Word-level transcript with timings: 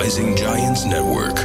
Rising 0.00 0.34
Giants 0.34 0.82
Network. 0.94 1.38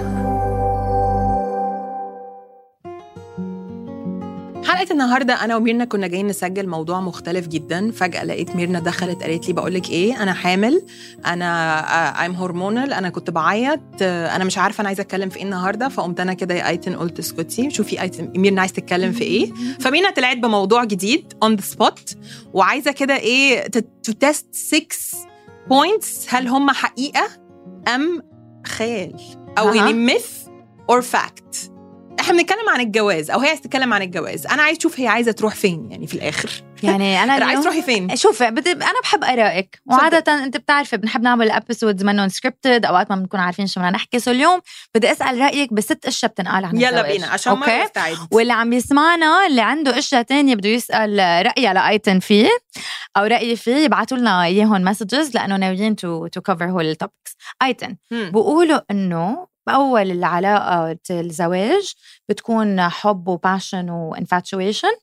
حلقة 4.68 4.92
النهاردة 4.92 5.34
أنا 5.34 5.56
وميرنا 5.56 5.86
كنا 5.86 6.08
جايين 6.08 6.28
نسجل 6.28 6.68
موضوع 6.70 7.02
مختلف 7.02 7.48
جدا. 7.48 7.92
فجأة 7.92 8.24
لقيت 8.24 8.56
ميرنا 8.56 8.80
دخلت 8.80 9.24
قالت 9.24 9.48
لي 9.48 9.54
بقولك 9.54 9.90
إيه 9.90 10.24
أنا 10.24 10.34
حامل 10.34 10.86
أنا 11.26 12.24
I'm 12.24 12.36
hormonal 12.36 12.94
أنا 12.94 13.10
كنت 13.10 13.30
بعيط 13.30 13.80
آه، 14.02 14.36
أنا 14.36 14.44
مش 14.44 14.58
عارفة 14.58 14.82
أنا 14.82 14.88
عايزة 14.88 15.02
أتكلم 15.02 15.30
في 15.30 15.38
إيه 15.38 15.44
النهاردة. 15.44 15.90
فقمت 15.90 16.20
أنا 16.20 16.34
كده 16.34 16.54
يا 16.56 16.68
أيتن 16.70 16.96
قلت 16.96 17.20
اسكتي 17.20 17.70
شوفي 17.70 18.02
أيتن 18.02 18.32
ميرنا 18.36 18.62
عايز 18.62 18.74
تتكلم 18.74 19.12
في 19.12 19.24
إيه. 19.24 19.54
فميرنا 19.80 20.12
طلعت 20.12 20.38
بموضوع 20.38 20.84
جديد 20.84 21.34
on 21.44 21.56
the 21.56 21.62
spot 21.62 22.16
وعايزة 22.54 22.92
كده 22.92 23.18
إيه 23.18 23.68
test 24.20 24.48
6 24.56 24.86
points 25.70 26.26
هل 26.30 26.48
هم 26.48 26.70
حقيقة 26.72 27.28
أم 27.88 28.35
خيال 28.67 29.17
أو 29.59 29.69
أها. 29.69 29.75
يعني 29.75 29.93
ميث 29.93 30.47
أور 30.91 31.03
فاكت 31.03 31.73
إحنا 32.20 32.38
بنتكلم 32.38 32.70
عن 32.70 32.82
الجواز 32.82 33.32
أو 33.32 33.40
هي 33.40 33.48
عايزة 33.48 33.62
تتكلم 33.62 33.94
عن 33.94 34.02
الجواز. 34.02 34.48
أنا 34.48 34.62
عايز 34.64 34.78
أشوف 34.78 35.00
هي 35.00 35.08
عايزة 35.08 35.32
تروح 35.32 35.56
فين 35.56 35.92
يعني 35.92 36.08
في 36.08 36.14
الآخر. 36.14 36.50
يعني 36.84 37.24
أنا 37.24 37.34
عايز 37.46 37.60
تروحي 37.64 37.82
فين؟ 37.82 38.16
شوف. 38.16 38.44
أنا 38.44 39.02
بحب 39.04 39.24
آرائك. 39.24 39.82
وعادة 39.86 40.44
أنت 40.44 40.58
بتعرفي 40.58 40.98
بنحب 40.98 41.22
نعمل 41.22 41.52
episodes 41.52 42.04
منهم 42.04 42.28
scripted 42.30 42.86
أوقات 42.86 43.12
ما 43.12 43.16
بنكون 43.16 43.40
عارفين 43.40 43.68
شو 43.68 43.80
بدنا 43.80 43.92
نحكي. 43.92 44.20
so 44.20 44.32
اليوم 44.32 44.60
بدي 44.96 45.12
أسأل 45.12 45.40
رأيك 45.42 45.74
بست 45.74 46.06
أشياء 46.06 46.32
بتنقال 46.32 46.66
عن 46.66 46.78
يلا 46.78 46.90
الزواج. 46.90 47.12
بينا 47.12 47.28
عشان 47.28 47.54
ما 47.54 47.60
okay؟ 47.66 47.84
نستعد 47.84 48.18
واللي 48.32 48.54
عم 48.54 48.74
يسمعنا 48.74 49.48
اللي 49.48 49.62
عنده 49.62 49.98
أشياء 50.00 50.22
تانية 50.22 50.56
بده 50.56 50.70
يسأل 50.70 51.20
رايي 51.46 51.68
على 51.68 51.90
ايتن 51.90 52.20
فيه 52.20 52.50
أو 53.18 53.24
رايي 53.24 53.56
فيه 53.56 53.76
يبعثوا 53.76 54.18
لنا 54.18 54.44
اياهم 54.44 54.82
messages 54.82 55.36
لأنه 55.36 55.56
ناويين 55.58 55.96
to 55.96 56.28
to 56.28 56.42
cover 56.42 56.66
هول 56.66 56.86
ال 56.86 56.93
topics 56.93 57.36
ايتن. 57.64 57.96
بقولوا 58.12 58.80
إنه 58.92 59.55
بأول 59.68 60.12
العلاقة 60.12 60.98
الزواج 61.12 61.94
بتكون 62.30 62.82
حب 62.90 63.28
و 63.28 63.35
passion 63.35 63.90
و 63.90 63.99
infatuation 63.99 64.96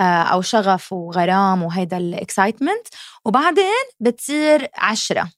أو 0.00 0.42
شغف 0.42 0.92
وغرام 0.92 1.62
وهيدا 1.62 1.96
ال 1.96 2.04
excitement 2.04 2.86
وبعدين 3.24 3.84
بتصير 4.00 4.68
عشرة. 4.78 5.30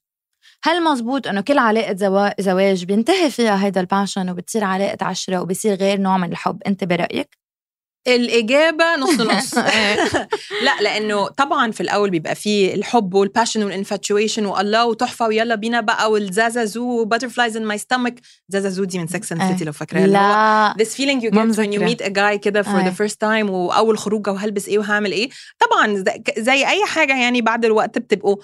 هل 0.63 0.83
مزبوط 0.83 1.27
إنه 1.27 1.41
كل 1.41 1.57
علاقة 1.57 1.95
زوا- 1.95 2.41
زواج 2.41 2.85
بينتهي 2.85 3.31
فيها 3.31 3.65
هيدا 3.65 3.81
ال 3.81 3.87
passion 3.87 4.29
وبتصير 4.29 4.63
علاقة 4.63 5.05
عشرة 5.05 5.41
وبصير 5.41 5.75
غير 5.75 5.99
نوع 5.99 6.17
من 6.17 6.31
الحب؟ 6.31 6.63
أنت 6.67 6.83
برأيك؟ 6.83 7.37
الإجابة 8.07 8.95
نص 8.95 9.19
نص 9.19 9.53
لا 10.65 10.81
لأنه 10.81 11.27
طبعا 11.27 11.71
في 11.71 11.81
الأول 11.81 12.09
بيبقى 12.09 12.35
فيه 12.35 12.73
الحب 12.73 13.13
وال 13.13 13.24
passion 13.24 13.63
وال 13.63 13.76
infatuation 13.76 14.45
والله 14.45 14.85
وتحفة 14.85 15.27
ويلا 15.27 15.55
بينا 15.55 15.81
بقى 15.81 16.11
والزازازو 16.11 17.05
butterflies 17.05 17.57
in 17.57 17.65
my 17.65 17.77
stomach 17.77 18.19
زازازو 18.49 18.83
دي 18.83 18.99
من 18.99 19.07
Sex 19.07 19.31
and 19.31 19.41
آه. 19.41 19.51
the 19.51 19.57
City 19.57 19.65
لو 19.65 19.71
فاكراها 19.71 20.05
اللي 20.05 20.17
هو 20.17 20.21
لا 20.21 20.73
this 20.83 20.87
feeling 20.91 21.21
you 21.23 21.31
get 21.31 21.57
when 21.57 21.73
you 21.77 21.81
meet 21.89 22.05
a 22.07 22.09
guy 22.09 22.35
كده 22.35 22.63
for 22.63 22.67
آه. 22.67 22.89
the 22.89 22.93
first 22.93 23.15
time 23.15 23.49
وأول 23.49 23.97
خروجة 23.97 24.31
وهلبس 24.31 24.67
إيه 24.67 24.79
وهعمل 24.79 25.11
إيه 25.11 25.29
طبعا 25.59 26.03
زي- 26.37 26.67
أي 26.67 26.85
حاجة 26.85 27.17
يعني 27.21 27.41
بعد 27.41 27.65
الوقت 27.65 27.97
بتبقوا 27.97 28.35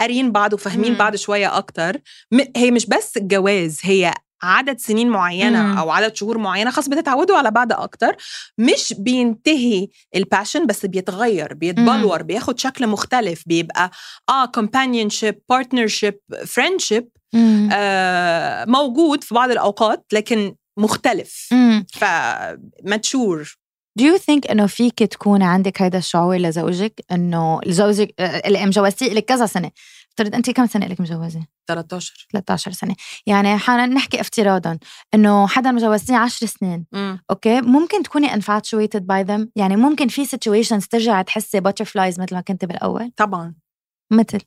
قاريين 0.00 0.32
بعض 0.32 0.52
وفاهمين. 0.52 0.94
بعض 0.94 1.16
شوية 1.16 1.58
أكتر 1.58 1.96
م- 2.32 2.44
هي 2.56 2.70
مش 2.70 2.86
بس 2.86 3.16
الجواز 3.16 3.78
هي 3.82 4.14
عدد 4.42 4.78
سنين 4.78 5.08
معينة 5.08 5.62
مم. 5.62 5.78
أو 5.78 5.90
عدد 5.90 6.14
شهور 6.16 6.38
معينة 6.38 6.70
خلاص 6.70 6.88
بتتعودوا 6.88 7.36
على 7.36 7.50
بعض 7.50 7.72
أكتر 7.72 8.16
مش 8.58 8.94
بينتهي 8.98 9.88
ال 10.16 10.22
passion 10.22 10.66
بس 10.66 10.86
بيتغير 10.86 11.54
بيتبلور 11.54 12.22
بياخد 12.22 12.58
شكل 12.58 12.86
مختلف 12.86 13.42
بيبقى 13.46 13.90
آه 14.28 14.46
companionship 14.60 15.34
partnership 15.52 16.36
friendship. 16.44 17.04
آه 17.72 18.64
موجود 18.64 19.24
في 19.24 19.34
بعض 19.34 19.50
الأوقات 19.50 20.04
لكن 20.12 20.54
مختلف. 20.78 21.48
ف 22.84 22.94
mature 22.94 23.56
Do 24.00 24.02
you 24.02 24.18
think 24.18 24.50
إنه 24.50 24.66
فيك 24.66 24.98
تكون 24.98 25.42
عندك 25.42 25.82
هيدا 25.82 25.98
الشعور 25.98 26.36
لزوجك 26.36 27.00
إنه 27.12 27.60
زوجك 27.66 28.14
آه، 28.18 28.42
اللي 28.48 28.66
مجوزتيه 28.66 29.12
لك 29.12 29.24
كذا 29.24 29.46
سنة 29.46 29.70
افترض 30.20 30.34
انت 30.34 30.50
كم 30.50 30.66
سنة 30.66 30.86
لك 30.86 31.00
مجوزه 31.00 31.46
13 31.68 32.26
13 32.32 32.70
سنة. 32.70 32.96
يعني 33.26 33.58
حالا 33.58 33.86
نحكي 33.86 34.20
افتراضا 34.20 34.78
إنه 35.14 35.46
حدا 35.46 35.70
مجوزتيه 35.72 36.16
10 36.16 36.46
سنين. 36.46 36.86
أوكي؟ 37.30 37.60
ممكن 37.60 38.02
تكوني 38.02 38.28
infatuated 38.28 39.00
by 39.00 39.26
them. 39.26 39.46
يعني 39.56 39.76
ممكن 39.76 40.08
في 40.08 40.26
situations 40.26 40.88
ترجع 40.88 41.22
تحسي 41.22 41.60
butterflies 41.60 42.20
مثل 42.20 42.34
ما 42.34 42.40
كنت 42.40 42.64
بالأول. 42.64 43.12
طبعا. 43.16 43.54
مثل. 44.10 44.40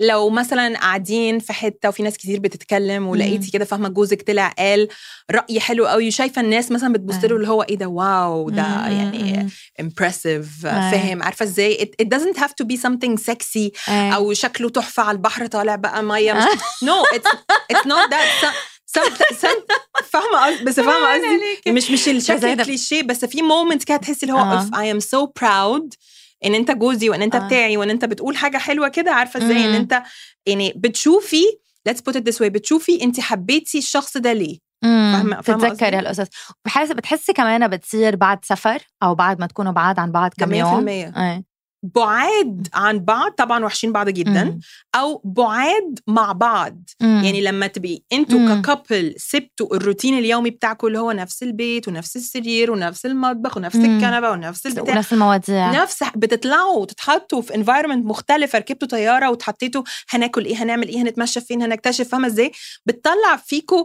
لو 0.00 0.30
مثلا 0.30 0.78
قاعدين 0.78 1.38
في 1.38 1.52
حتة 1.52 1.88
وفي 1.88 2.02
ناس 2.02 2.16
كتير 2.16 2.40
بتتكلم 2.40 3.06
ولقيتي 3.08 3.50
كده 3.50 3.64
فاهمة 3.64 3.88
جوزك 3.88 4.22
طلع 4.22 4.48
قال 4.48 4.88
رأي 5.30 5.60
حلو 5.60 5.86
قوي 5.86 6.08
وشايفه 6.08 6.40
الناس 6.42 6.70
مثلا 6.72 6.92
بتبص 6.92 7.14
له 7.14 7.30
آه. 7.30 7.36
اللي 7.36 7.48
هو 7.48 7.62
إيه 7.62 7.76
ده 7.76 7.86
واو 7.86 8.50
ده 8.50 8.62
مم، 8.62 8.92
يعني 8.92 9.48
impressive 9.82 10.64
آه. 10.66 10.90
فاهم 10.90 11.22
عارفة 11.22 11.42
إزاي 11.44 11.76
it, 11.78 12.04
it 12.04 12.08
doesn't 12.18 12.38
have 12.38 12.50
to 12.62 12.66
be 12.66 12.76
something 12.80 13.16
sexy 13.32 13.88
آه. 13.88 14.10
أو 14.10 14.32
شكله 14.32 14.68
تحفة 14.68 15.02
على 15.02 15.16
البحر 15.16 15.46
طالع 15.46 15.74
بقى 15.76 16.02
مية 16.02 16.32
مش 16.32 16.44
no 16.88 17.16
it's 17.16 17.30
it's 17.72 17.86
not 17.86 18.10
that 18.10 18.28
some, 18.98 19.12
some, 19.12 19.42
some 19.42 20.02
فاهمة 20.04 20.62
بس 20.64 20.74
فاهمة 20.80 21.12
قصدي 21.14 21.72
مش 21.72 21.90
مش 21.90 22.08
الشكل. 22.08 22.46
الكليشيه 22.46 23.02
بس 23.02 23.24
في 23.24 23.42
مومنت 23.42 23.84
كده 23.84 23.96
تحسي 23.96 24.26
اللي 24.26 24.32
هو 24.38 24.60
if 24.60 24.64
I 24.74 25.00
am 25.00 25.04
so 25.06 25.26
proud 25.40 25.96
إن 26.44 26.54
أنت 26.54 26.70
جوزي 26.70 27.08
وإن 27.10 27.22
أنت 27.22 27.34
آه. 27.34 27.46
بتاعي 27.46 27.76
وإن 27.76 27.90
أنت 27.90 28.04
بتقول 28.04 28.36
حاجة 28.36 28.58
حلوة 28.58 28.88
كده 28.88 29.12
عارفة 29.12 29.44
إزاي؟ 29.44 29.64
إن. 29.64 29.74
أنت 29.74 30.02
يعني 30.46 30.72
بتشوفي 30.76 31.44
let's 31.88 32.00
put 32.10 32.14
it 32.14 32.22
this 32.30 32.38
way 32.38 32.46
بتشوفي 32.46 33.02
أنت 33.02 33.20
حبيتي 33.20 33.78
الشخص 33.78 34.16
ده 34.16 34.32
ليه. 34.32 34.58
قصدي؟ 34.82 35.42
تتذكري 35.42 35.96
هالقصص 35.96 36.26
بحس 36.64 36.92
بتحسي 36.92 37.32
كمان 37.32 37.68
بتصير 37.68 38.16
بعد 38.16 38.44
سفر 38.44 38.82
أو 39.02 39.14
بعد 39.14 39.40
ما 39.40 39.46
تكونوا 39.46 39.72
بعاد 39.72 39.98
عن 39.98 40.12
بعض 40.12 40.30
كم 40.38 40.54
يوم؟ 40.54 40.86
100% 40.86 40.88
إيه 40.88 41.47
بعاد 41.82 42.68
عن 42.74 42.98
بعض 42.98 43.32
طبعا 43.32 43.64
وحشين 43.64 43.92
بعض 43.92 44.08
جدا 44.08 44.44
مم. 44.44 44.60
أو 44.94 45.22
بعاد 45.24 45.98
مع 46.06 46.32
بعض 46.32 46.78
مم. 47.00 47.20
يعني 47.24 47.40
لما 47.40 47.66
تبقي 47.66 47.98
أنتوا. 48.12 48.54
ك 48.54 48.63
couple 48.63 49.14
سبتوا 49.16 49.76
الروتين 49.76 50.18
اليومي 50.18 50.50
بتاعكم 50.50 50.86
اللي 50.86 50.98
هو 50.98 51.12
نفس 51.12 51.42
البيت 51.42 51.88
ونفس 51.88 52.16
السرير 52.16 52.70
ونفس 52.70 53.06
المطبخ 53.06 53.56
ونفس. 53.56 53.76
الكنبة 53.76 54.30
ونفس 54.30 54.66
البتاع 54.66 54.94
ونفس 54.94 55.12
المواضيع 55.12 55.82
نفس 55.82 56.04
بتطلعوا 56.16 56.86
تتحطوا 56.86 57.42
في 57.42 57.54
environment 57.54 58.06
مختلفه 58.06 58.58
ركبتوا 58.58 58.88
طيارة 58.88 59.30
وتحطيتوا 59.30 59.82
هناكل 60.10 60.44
إيه 60.44 60.62
هنعمل 60.62 60.88
إيه 60.88 61.02
هنتمشى 61.02 61.40
فين 61.40 61.62
هنكتشف 61.62 62.08
فاهمة 62.08 62.26
إزاي 62.26 62.52
بتطلع 62.86 63.36
فيكوا 63.46 63.84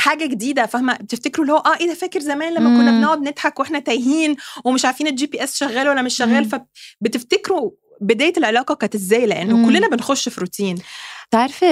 حاجة 0.00 0.26
جديدة 0.26 0.66
فاهمة 0.66 0.94
بتفتكروا 0.94 1.44
اللي 1.46 1.52
هو 1.52 1.62
آه 1.62 1.76
إيه 1.80 1.86
ده 1.88 1.94
فاكر 1.94 2.20
زمان 2.20 2.54
لما 2.54 2.78
كنا. 2.80 2.90
بنقعد 2.90 3.18
نضحك 3.28 3.60
وإحنا 3.60 3.78
تايهين 3.78 4.36
ومش 4.64 4.84
عارفين 4.84 5.06
ال 5.06 5.26
GPS 5.26 5.56
شغال 5.56 5.88
ولا 5.88 6.02
مش 6.02 6.16
شغال. 6.16 6.50
فبتفتكروا 7.00 7.70
بداية 8.00 8.32
العلاقة 8.36 8.74
كانت 8.74 8.94
إزاي 8.94 9.26
لأنه 9.26 9.56
مم. 9.56 9.66
كلنا 9.66 9.88
بنخش 9.88 10.28
في 10.28 10.40
روتين 10.40 10.76
بتعرفي 11.28 11.66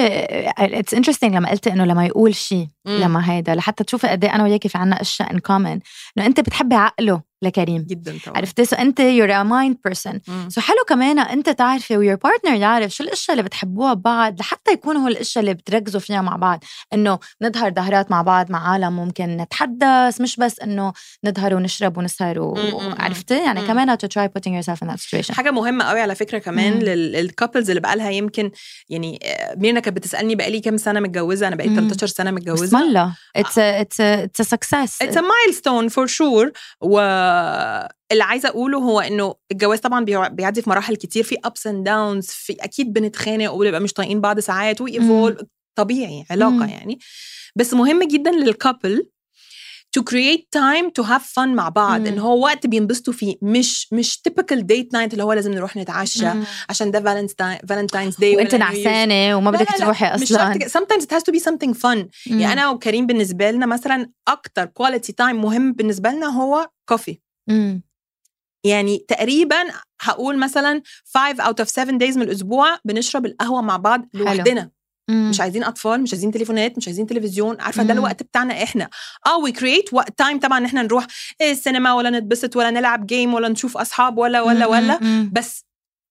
it's 0.58 0.94
interesting 0.94 1.34
لما 1.34 1.50
قلتي 1.50 1.72
إنه 1.72 1.84
لما 1.84 2.06
يقول 2.06 2.34
شيء. 2.34 2.66
لما 2.86 3.32
هيدا 3.32 3.54
لحتى 3.54 3.84
تشوفي 3.84 4.08
قد 4.08 4.24
إيه 4.24 4.34
أنا 4.34 4.42
وياكي 4.44 4.68
في 4.68 4.78
عنا 4.78 5.00
أشياء 5.00 5.30
in 5.32 5.38
common 5.38 5.78
إنه 6.18 6.26
أنت 6.26 6.40
بتحبي 6.40 6.74
عقله 6.74 7.27
لكريم. 7.42 7.82
جدا 7.88 8.18
طبعا. 8.26 8.36
عرفتي؟ 8.38 8.64
so 8.64 8.76
انت 8.76 9.00
you're 9.00 9.32
a 9.32 9.42
mind 9.42 9.76
person. 9.84 10.20
so 10.48 10.60
حلو 10.60 10.76
كمان 10.88 11.18
انت 11.18 11.50
تعرفي 11.50 11.96
و 11.96 12.00
your 12.00 12.14
partner 12.14 12.54
يعرف 12.54 12.90
شو 12.90 13.04
الاشياء 13.04 13.32
اللي 13.32 13.42
بتحبوها 13.42 13.94
ببعض 13.94 14.40
لحتى 14.40 14.72
يكونوا 14.72 15.02
هو 15.02 15.08
الاشياء 15.08 15.40
اللي 15.42 15.54
بتركزوا 15.54 16.00
فيها 16.00 16.22
مع 16.22 16.36
بعض. 16.36 16.64
انه 16.94 17.18
نظهر 17.42 17.70
ظهرات 17.74 18.10
مع 18.10 18.22
بعض 18.22 18.50
مع 18.52 18.72
عالم 18.72 18.96
ممكن 18.96 19.36
نتحدث 19.36 20.20
مش 20.20 20.36
بس 20.36 20.60
انه 20.60 20.92
نظهر 21.24 21.54
ونشرب 21.54 21.98
ونسهر 21.98 22.38
و- 22.40 22.54
مم، 22.54 22.86
مم، 22.88 22.94
عرفتي؟ 22.98 23.38
يعني. 23.44 23.60
كمان 23.66 23.96
to 23.96 24.00
try 24.00 24.26
putting 24.28 24.52
yourself 24.62 24.78
in 24.84 24.90
that 24.90 25.00
situation. 25.00 25.30
حاجة 25.34 25.50
مهمة 25.50 25.84
قوي 25.84 26.00
على 26.00 26.14
فكرة 26.14 26.38
كمان. 26.38 26.78
للكابلز 26.78 27.70
اللي 27.70 27.80
بقالها 27.80 28.10
يمكن 28.10 28.50
يعني 28.88 29.18
آه، 29.24 29.54
ميرنا 29.56 29.80
كانت 29.80 29.96
بتسألني 29.96 30.34
بقالي 30.34 30.60
كام 30.60 30.76
سنة 30.76 31.00
متجوزة 31.00 31.48
أنا 31.48 31.56
بقالي 31.56 31.70
مم. 31.70 31.76
13 31.88 32.06
سنة 32.06 32.30
بسم 32.30 32.34
متجوزه 32.36 32.82
الله. 32.82 33.14
It's 33.38 33.40
a, 33.40 33.82
it's 33.84 33.98
a, 34.00 34.26
it's 34.26 34.44
a 34.44 34.48
success. 34.48 35.06
It's 35.06 35.16
a 35.16 35.22
milestone 35.22 35.88
واللي 37.28 38.24
عايزة 38.24 38.48
أقوله 38.48 38.78
هو 38.78 39.00
إنه 39.00 39.34
الجواز 39.52 39.78
طبعا 39.80 40.04
بيع- 40.04 40.28
بيعدي 40.28 40.62
في 40.62 40.70
مراحل 40.70 40.96
كتير 40.96 41.22
في 41.24 41.36
ups 41.46 41.70
and 41.70 41.84
downs 41.88 42.30
في 42.30 42.52
أكيد 42.60 42.92
بنتخانق 42.92 43.52
وبنبقى 43.52 43.80
مش 43.80 43.92
طايقين 43.92 44.20
بعض 44.20 44.40
ساعات 44.40 44.80
ويفولف 44.80 45.40
طبيعي 45.74 46.24
علاقة 46.30 46.50
مم. 46.50 46.68
يعني 46.68 46.98
بس 47.56 47.74
مهم 47.74 48.02
جدا 48.02 48.30
لل 48.30 48.50
couple 48.50 49.08
to 49.98 50.02
create 50.02 50.42
time 50.60 50.90
to 51.00 51.06
have 51.08 51.22
fun 51.22 51.48
مع 51.48 51.68
بعض. 51.68 52.06
ان 52.06 52.18
هو 52.18 52.44
وقت 52.44 52.66
بينبسطوا 52.66 53.12
فيه 53.12 53.36
مش 53.42 53.92
مش 53.92 54.18
typical 54.28 54.56
date 54.58 54.88
night 54.96 55.12
اللي 55.12 55.22
هو 55.24 55.32
لازم 55.32 55.52
نروح 55.52 55.76
نتعشى 55.76 56.24
مم. 56.26 56.44
عشان 56.70 56.90
ده 56.90 57.00
Valentine 57.00 57.58
Valentine's 57.68 58.16
Day 58.16 58.36
وانت 58.36 58.54
نعسانة 58.54 59.36
وما 59.36 59.50
بدك 59.50 59.68
تروحي 59.78 60.14
مش 60.22 60.32
أصلا 60.32 60.54
كده. 60.56 60.68
sometimes 60.68 61.02
it 61.02 61.10
has 61.16 61.22
to 61.22 61.32
be 61.38 61.44
something 61.44 61.74
fun 61.74 61.96
مم. 62.26 62.40
يعني 62.40 62.52
أنا 62.52 62.70
وكريم 62.70 63.06
بالنسبة 63.06 63.50
لنا 63.50 63.66
مثلا 63.66 64.10
أكتر 64.28 64.64
quality 64.64 65.12
time 65.12 65.42
مهم 65.42 65.72
بالنسبة 65.72 66.10
لنا 66.10 66.26
هو 66.26 66.68
coffee. 66.88 67.20
يعني 68.64 69.04
تقريبا 69.08 69.56
هقول 70.00 70.38
مثلا 70.38 70.82
5 71.14 71.34
out 71.50 71.64
of 71.64 71.68
7 71.68 71.98
days 71.98 72.16
من 72.16 72.22
الأسبوع 72.22 72.78
بنشرب 72.84 73.26
القهوة 73.26 73.62
مع 73.62 73.76
بعض 73.76 74.00
حلو. 74.14 74.24
لوحدنا 74.24 74.70
مم. 75.08 75.30
مش 75.30 75.40
عايزين 75.40 75.64
أطفال 75.64 76.02
مش 76.02 76.12
عايزين 76.12 76.30
تليفونات 76.30 76.76
مش 76.76 76.86
عايزين 76.88 77.06
تلفزيون 77.06 77.60
عارفة 77.60 77.82
ده. 77.82 77.92
الوقت 77.94 78.22
بتاعنا 78.22 78.62
إحنا 78.62 78.88
آه 79.26 79.38
we 79.38 79.52
create 79.52 79.94
وقت 79.94 80.18
time 80.18 80.38
طبعا 80.38 80.58
إن 80.58 80.64
إحنا 80.64 80.82
نروح 80.82 81.06
السينما 81.42 81.92
ولا 81.94 82.10
نتبسط 82.10 82.56
ولا 82.56 82.70
نلعب 82.70 83.06
game 83.06 83.34
ولا 83.34 83.48
نشوف 83.48 83.76
أصحاب 83.76 84.18
ولا 84.18 84.42
ولا 84.42 84.66
مم. 84.66 84.72
ولا. 84.72 85.30
بس 85.32 85.64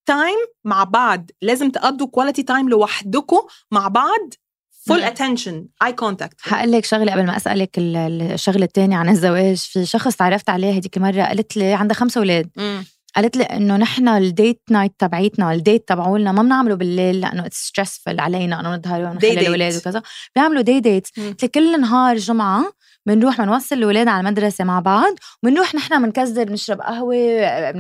time 0.08 0.38
مع 0.66 0.84
بعض 0.84 1.30
لازم 1.42 1.70
تقضوا 1.70 2.08
quality 2.08 2.44
time 2.44 2.70
لوحدكم 2.70 3.42
مع 3.72 3.88
بعض 3.88 4.34
full. 4.88 5.04
attention 5.04 5.68
eye 5.84 5.94
contact 5.94 6.36
هقول 6.44 6.72
لك 6.72 6.86
شغله 6.86 7.12
قبل 7.12 7.26
ما 7.26 7.38
أسألك 7.38 7.78
ال- 7.78 8.22
الشغله 8.32 8.66
الثانية 8.66 8.98
عن 8.98 9.10
الزواج 9.10 9.58
في 9.58 9.86
شخص 9.86 10.16
تعرفت 10.16 10.50
عليه 10.50 10.72
هذيك 10.78 10.98
مرة 10.98 11.22
قالت 11.24 11.58
لي 11.58 11.74
عندها 11.74 11.96
خمسة 11.96 12.20
أولاد 12.20 12.50
قالت 13.18 13.38
لي 13.38 13.44
إنه 13.44 13.78
نحن 13.78 14.08
ال 14.08 14.18
date 14.18 14.62
night 14.70 14.94
تبعيتنا 15.00 15.54
ال 15.54 15.60
date 15.60 15.88
تبعولنا 15.88 16.32
ما 16.32 16.42
بنعمله 16.44 16.76
بالليل 16.76 17.22
لأنه 17.22 17.46
it's 17.46 17.58
stressful 17.58 18.20
علينا 18.20 18.60
إنه 18.60 18.76
نظهر 18.76 19.02
ونخلي. 19.02 19.40
الأولاد 19.40 19.76
وكذا 19.78 20.02
بيعملوا 20.36 20.62
دي 20.62 20.80
ديت. 20.80 21.08
قلت 21.18 21.42
لي 21.44 21.48
كل 21.48 21.82
نهار 21.82 22.18
جمعة 22.18 22.72
بنروح 23.06 23.42
بنوصل 23.42 23.76
الأولاد 23.76 24.08
على 24.08 24.20
المدرسة 24.20 24.64
مع 24.64 24.80
بعض 24.80 25.14
بنروح 25.44 25.76
نحن 25.76 26.02
بنكزر 26.04 26.44
بنشرب 26.44 26.82
قهوة 26.82 27.72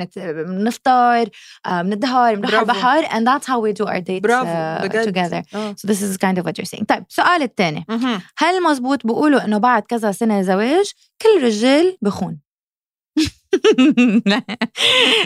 بنفطر 0.43 1.29
آه، 1.65 1.81
بنظهر 1.81 2.35
بنروح 2.35 2.53
على. 2.53 2.61
البحر 2.61 3.03
and 3.05 3.27
that's 3.27 3.45
how 3.47 3.59
we 3.59 3.73
do 3.81 3.87
our 3.87 4.01
dates 4.01 4.21
برافو 4.21 4.77
uh, 4.87 5.05
together 5.07 5.43
آه. 5.55 5.75
so 5.81 5.87
this 5.87 6.01
is 6.01 6.17
kind 6.17 6.37
of 6.37 6.45
what 6.45 6.53
you're 6.57 6.77
saying 6.77 6.85
طيب 6.87 7.03
السؤال 7.09 7.41
الثاني. 7.41 7.85
هل 8.37 8.63
مزبوط 8.63 9.05
بيقولوا 9.07 9.45
إنه 9.45 9.57
بعد 9.57 9.83
كذا 9.83 10.11
سنة 10.11 10.41
زواج 10.41 10.91
كل 11.21 11.43
رجال 11.43 11.97
بخون 12.01 12.46
لا. 14.25 14.43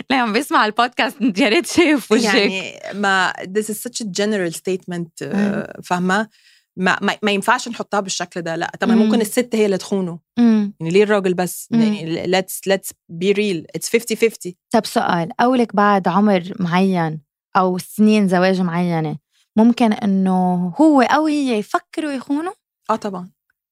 لا 0.10 0.18
عم 0.18 0.34
بيسمع 0.34 0.66
البودكاست 0.66 1.18
يا 1.38 1.50
ريت 1.50 1.66
شايف 1.66 2.12
وجهك. 2.12 2.36
يعني 2.36 2.74
ما 2.94 3.34
this 3.34 3.66
is 3.66 3.76
such 3.78 4.06
a 4.06 4.10
general 4.22 4.54
statement 4.58 5.10
آه، 5.24 5.82
فاهمة؟ 5.84 6.28
ما, 6.78 6.98
ما, 7.02 7.18
ما 7.24 7.32
ينفعش 7.32 7.68
نحطها 7.68 8.00
بالشكل 8.00 8.42
ده 8.42 8.56
لا. 8.56 8.72
طب. 8.80 8.90
ممكن 8.90 9.22
الست 9.22 9.50
هي 9.54 9.66
اللي 9.66 9.78
تخونه. 9.78 10.20
يعني 10.38 10.74
ليه 10.82 11.04
الراجل 11.04 11.34
بس. 11.34 11.68
يعني 11.72 12.24
let's 12.24 12.74
let's 12.74 12.92
be 13.24 13.34
real. 13.34 13.64
It's 13.78 13.90
50 13.90 14.18
50 14.18 14.54
طب 14.72 14.86
سؤال 14.86 15.30
قولك 15.40 15.76
بعد 15.76 16.08
عمر 16.08 16.54
معين 16.60 17.22
أو 17.58 17.78
سنين 17.78 18.28
زواج 18.28 18.62
معينة 18.62 19.18
ممكن 19.56 19.94
إنه 19.94 20.68
هو 20.82 21.02
أو 21.02 21.28
هي 21.28 21.58
يفكروا 21.60 22.12
يخونوا؟ 22.12 22.54
آه 22.90 22.96
طبعا. 22.96 23.30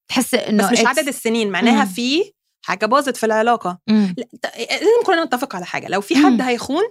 تحسي 0.08 0.38
إنه 0.38 0.72
بس 0.72 0.80
مش 0.80 0.86
عدد 0.86 1.08
السنين 1.08 1.50
معناها. 1.50 1.86
في 1.86 2.24
حاجة 2.70 2.86
باظت 2.86 3.18
في 3.18 3.26
العلاقة 3.26 3.80
مم. 3.90 4.16
لازم 4.60 5.04
كلنا 5.06 5.24
نتفق 5.26 5.56
على 5.56 5.66
حاجة 5.66 5.88
لو 5.88 6.02
في 6.02 6.16
حد 6.16 6.32
مم. 6.32 6.42
هيخون 6.42 6.84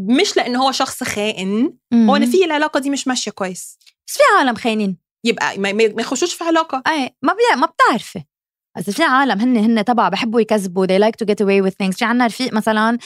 مش 0.00 0.36
لأن 0.36 0.56
هو 0.56 0.72
شخص 0.72 1.02
خائن 1.02 1.78
مم. 1.92 2.10
هو 2.10 2.16
إن 2.16 2.26
في 2.26 2.44
العلاقة 2.44 2.80
دي 2.80 2.90
مش 2.90 3.08
ماشية 3.08 3.30
كويس 3.30 3.78
بس 4.06 4.14
في 4.14 4.22
عالم 4.38 4.54
خاينين 4.54 4.98
يبقى 5.24 5.58
ما, 5.58 5.82
يخشوش 5.82 6.34
في 6.34 6.44
علاقة 6.44 6.82
أي 6.86 7.16
ما. 7.22 7.34
ما 7.56 7.66
بتعرفي 7.66 8.24
إذا 8.78 8.92
في 8.92 9.02
عالم 9.02 9.40
هن 9.40 9.56
هن 9.56 9.84
تبع 9.84 10.08
بحبوا 10.08 10.40
يكذبوا 10.40 10.86
they 10.86 11.00
like 11.02 11.16
to 11.24 11.28
get 11.28 11.44
away 11.44 11.66
with 11.68 11.74
things. 11.82 11.96
في 11.98 12.04
عنا 12.04 12.26
رفيق 12.26 12.52
مثلا 12.52 12.98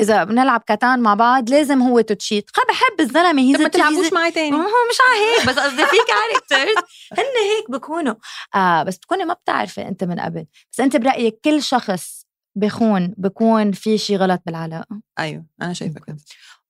إذا 0.00 0.24
بنلعب 0.24 0.62
كاتان 0.66 1.00
مع 1.00 1.14
بعض 1.14 1.50
لازم 1.50 1.82
هو 1.82 2.00
to 2.00 2.14
cheat 2.14 2.50
بحب 2.68 3.00
الزلمة 3.00 3.42
هي 3.42 3.54
طب 3.54 3.60
ما 3.60 3.68
تلعبوش 3.68 4.12
معاه 4.12 4.30
تاني. 4.30 4.56
هو 4.56 4.60
مش 4.60 4.98
على 5.08 5.20
هيك 5.20 5.48
بس 5.48 5.58
قصدي 5.58 5.86
في 5.86 5.96
characters 6.08 6.76
هن 7.12 7.24
هيك 7.24 7.70
بكونوا. 7.70 8.14
آه 8.54 8.82
بس 8.82 8.96
بتكوني 8.96 9.24
ما 9.24 9.34
بتعرفي 9.34 9.88
أنت 9.88 10.04
من 10.04 10.20
قبل. 10.20 10.46
بس 10.72 10.80
أنت 10.80 10.96
برأيك 10.96 11.40
كل 11.44 11.62
شخص 11.62 12.26
بخون 12.56 13.14
بكون 13.16 13.72
في 13.72 13.98
شيء 13.98 14.16
غلط 14.16 14.42
بالعلاقة؟ 14.46 15.00
أيوه 15.18 15.44
أنا 15.62 15.72
شايفة 15.72 16.00
كده. 16.00 16.16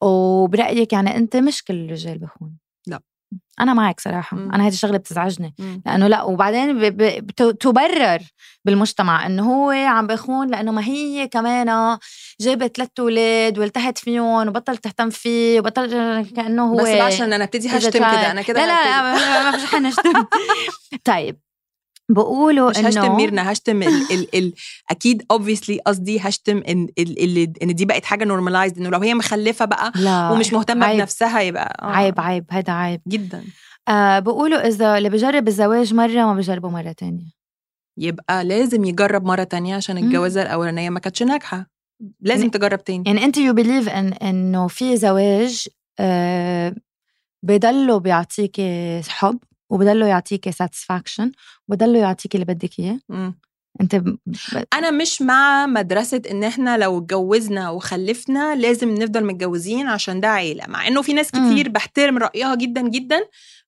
وبرأيك 0.01 0.93
يعني 0.93 1.17
أنت 1.17 1.37
مش 1.37 1.65
كل 1.65 1.75
الرجال 1.85 2.19
بخون. 2.19 2.57
أنا 3.61 3.75
معك 3.75 4.01
صراحة 4.01 4.37
مم. 4.37 4.53
أنا 4.53 4.65
هذه 4.67 4.73
الشغله 4.73 4.99
بتزعجني 4.99 5.55
مم. 5.59 5.83
لأنه 5.87 6.07
لا 6.07 6.23
وبعدين 6.23 6.79
ب- 6.79 7.03
ب- 7.03 7.31
تبرر 7.59 8.19
بالمجتمع 8.65 9.27
إنه 9.27 9.43
هو 9.53 9.71
عم 9.71 10.07
بخون 10.07 10.49
لأنه 10.51 10.73
ما 10.73 10.85
هي 10.85 11.29
كمان 11.29 11.99
جابت 12.41 12.77
ثلاث 12.77 12.89
أولاد 13.01 13.59
والتحت 13.59 13.99
فيهم 13.99 14.49
وبطلت 14.49 14.85
تهتم 14.85 15.11
فيه 15.11 15.61
وبطل 15.61 15.87
كأنه 16.37 16.65
هو 16.73 16.77
بس 16.77 16.89
عشان 16.89 17.33
أنا 17.33 17.45
ابتدي 17.45 17.69
هشتم 17.69 17.91
كده 17.99 18.31
أنا 18.31 18.43
كده 18.43 18.61
لا 18.61 18.67
لا. 18.67 18.85
لا 18.85 19.03
ما- 19.03 19.51
ما 19.51 19.59
فيش 19.59 19.71
حنشتم 19.71 20.27
طيب 21.05 21.39
بقولوا 22.11 22.71
مش 22.71 22.79
هشتم 22.79 23.17
ميرنا 23.17 23.53
هشتم 23.53 23.83
ال 23.83 23.89
ال 24.13 24.35
ال 24.37 24.53
أكيد 24.91 25.23
obviously 25.33 25.77
قصدي 25.87 26.19
هشتم 26.21 26.63
إن 26.69 26.89
ال 26.99 27.63
إن 27.63 27.75
دي 27.75 27.85
بقت 27.85 28.05
حاجة 28.05 28.25
نورماليزد 28.25 28.79
إنه 28.79 28.89
لو 28.91 28.99
هي 28.99 29.15
مخلفة 29.15 29.65
بقى 29.65 29.93
لا 29.97 30.31
ومش 30.31 30.53
مهتمة 30.53 30.87
عيب. 30.87 30.97
بنفسها 30.99 31.41
يبقى 31.41 31.77
آه. 31.83 31.87
عيب 31.87 32.21
عيب 32.21 32.45
هذا 32.51 32.73
عيب 32.73 33.01
جدا 33.09 33.45
آه 33.89 34.19
بقولوا 34.19 34.67
إذا 34.69 34.99
اللي 34.99 35.09
بجرب 35.11 35.49
الزواج 35.49 35.95
مرة 35.95 36.25
ما 36.25 36.35
بجربه 36.35 36.69
مرة 36.71 36.93
تانية 36.93 37.25
يبقى 37.99 38.45
لازم 38.45 38.85
يجرب 38.85 39.25
مرة 39.25 39.43
تانية 39.45 39.77
عشان. 39.77 39.99
الجوازة 39.99 40.43
الأولانية 40.43 40.91
ما 40.91 41.01
كانتش 41.01 41.23
ناجحة 41.23 41.67
لازم 42.21 42.41
يعني- 42.41 42.51
تجرب 42.51 42.85
تاني 42.85 43.03
يعني 43.07 43.25
أنت 43.25 43.37
you 43.39 43.55
believe 43.55 43.89
إن 43.89 44.13
إنه 44.13 44.69
في 44.69 44.97
زواج 44.97 45.69
آه 46.01 46.75
بضله 47.43 47.99
بيعطيكي 47.99 49.01
حب 49.09 49.39
وبضله 49.71 50.07
يعطيكي 50.07 50.53
satisfaction 50.53 51.33
وبضله 51.69 51.99
يعطيكي 51.99 52.39
اللي 52.39 52.55
بدك 52.55 52.79
إياه 52.79 53.01
مم. 53.09 53.39
أنت 53.81 53.97
ب... 53.97 54.17
أنا 54.75 54.91
مش 54.91 55.23
مع 55.23 55.67
مدرسة 55.67 56.23
إن 56.31 56.45
إحنا 56.45 56.79
لو 56.79 56.99
اتجوزنا 56.99 57.71
وخلفنا 57.71 58.55
لازم 58.57 58.95
نفضل 58.95 59.25
متجوزين 59.25 59.87
عشان 59.87 60.21
ده 60.21 60.29
عيلة 60.29 60.65
مع 60.69 60.87
إنه 60.87 61.03
في 61.03 61.13
ناس 61.13 61.35
مم. 61.35 61.53
كتير 61.53 61.69
بحترم 61.69 62.19
رأيها 62.19 62.55
جدا 62.55 62.81
جدا 62.89 63.21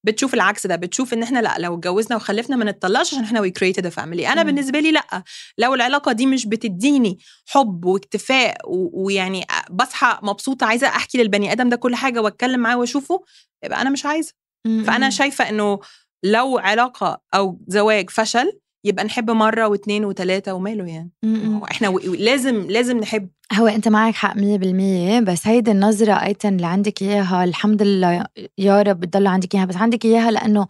بتشوف 0.04 0.34
العكس 0.34 0.66
ده 0.66 0.76
بتشوف 0.76 1.12
إن 1.14 1.22
إحنا 1.22 1.38
لأ 1.38 1.56
لو 1.58 1.74
اتجوزنا 1.74 2.16
وخلفنا 2.16 2.56
ما 2.56 2.64
نتطلقش 2.64 3.14
عشان 3.14 3.24
إحنا 3.24 3.40
we 3.40 3.50
created 3.50 3.88
family 3.88 4.28
أنا 4.28 4.42
مم. 4.42 4.46
بالنسبة 4.46 4.80
لي 4.80 4.92
لأ 4.92 5.22
لو 5.58 5.74
العلاقة 5.74 6.12
دي 6.12 6.26
مش 6.26 6.46
بتديني 6.46 7.18
حب 7.46 7.84
واكتفاء 7.84 8.56
و- 8.70 9.04
ويعني 9.06 9.44
بصحى 9.70 10.18
مبسوطة 10.22 10.66
عايزة 10.66 10.86
أحكي 10.86 11.18
للبني 11.18 11.52
آدم 11.52 11.68
ده 11.68 11.76
كل 11.76 11.94
حاجة 11.94 12.22
وأتكلم 12.22 12.60
معاه 12.60 12.76
وأشوفه 12.78 13.24
يبقى 13.64 13.82
أنا 13.82 13.90
مش 13.90 14.06
عايزة 14.06 14.32
فأنا 14.64 15.10
شايفة 15.10 15.48
إنه 15.48 15.78
لو 16.22 16.58
علاقة 16.58 17.20
أو 17.34 17.60
زواج 17.68 18.10
فشل 18.10 18.52
يبقى 18.84 19.04
نحب 19.04 19.30
مرة 19.30 19.68
واثنين 19.68 20.04
وثلاثه 20.04 20.52
وماله 20.52 20.86
يعني. 20.86 21.10
هو 21.24 21.64
إحنا 21.64 21.88
و... 21.88 21.98
لازم 21.98 22.66
لازم 22.70 22.98
نحب. 22.98 23.28
هو 23.52 23.66
أنت 23.66 23.88
معك 23.88 24.14
حق 24.14 24.34
100% 24.34 24.38
بس 25.22 25.46
هيدي 25.46 25.70
النظرة 25.70 26.12
أيتن 26.12 26.56
اللي 26.56 26.66
عندك 26.66 27.02
إياها 27.02 27.44
الحمد 27.44 27.82
لله 27.82 28.26
يا 28.58 28.82
رب 28.82 29.00
بتضل 29.00 29.26
عندك 29.26 29.54
إياها 29.54 29.64
بس 29.64 29.76
عندك 29.76 30.04
إياها 30.04 30.30
لأنه 30.30 30.66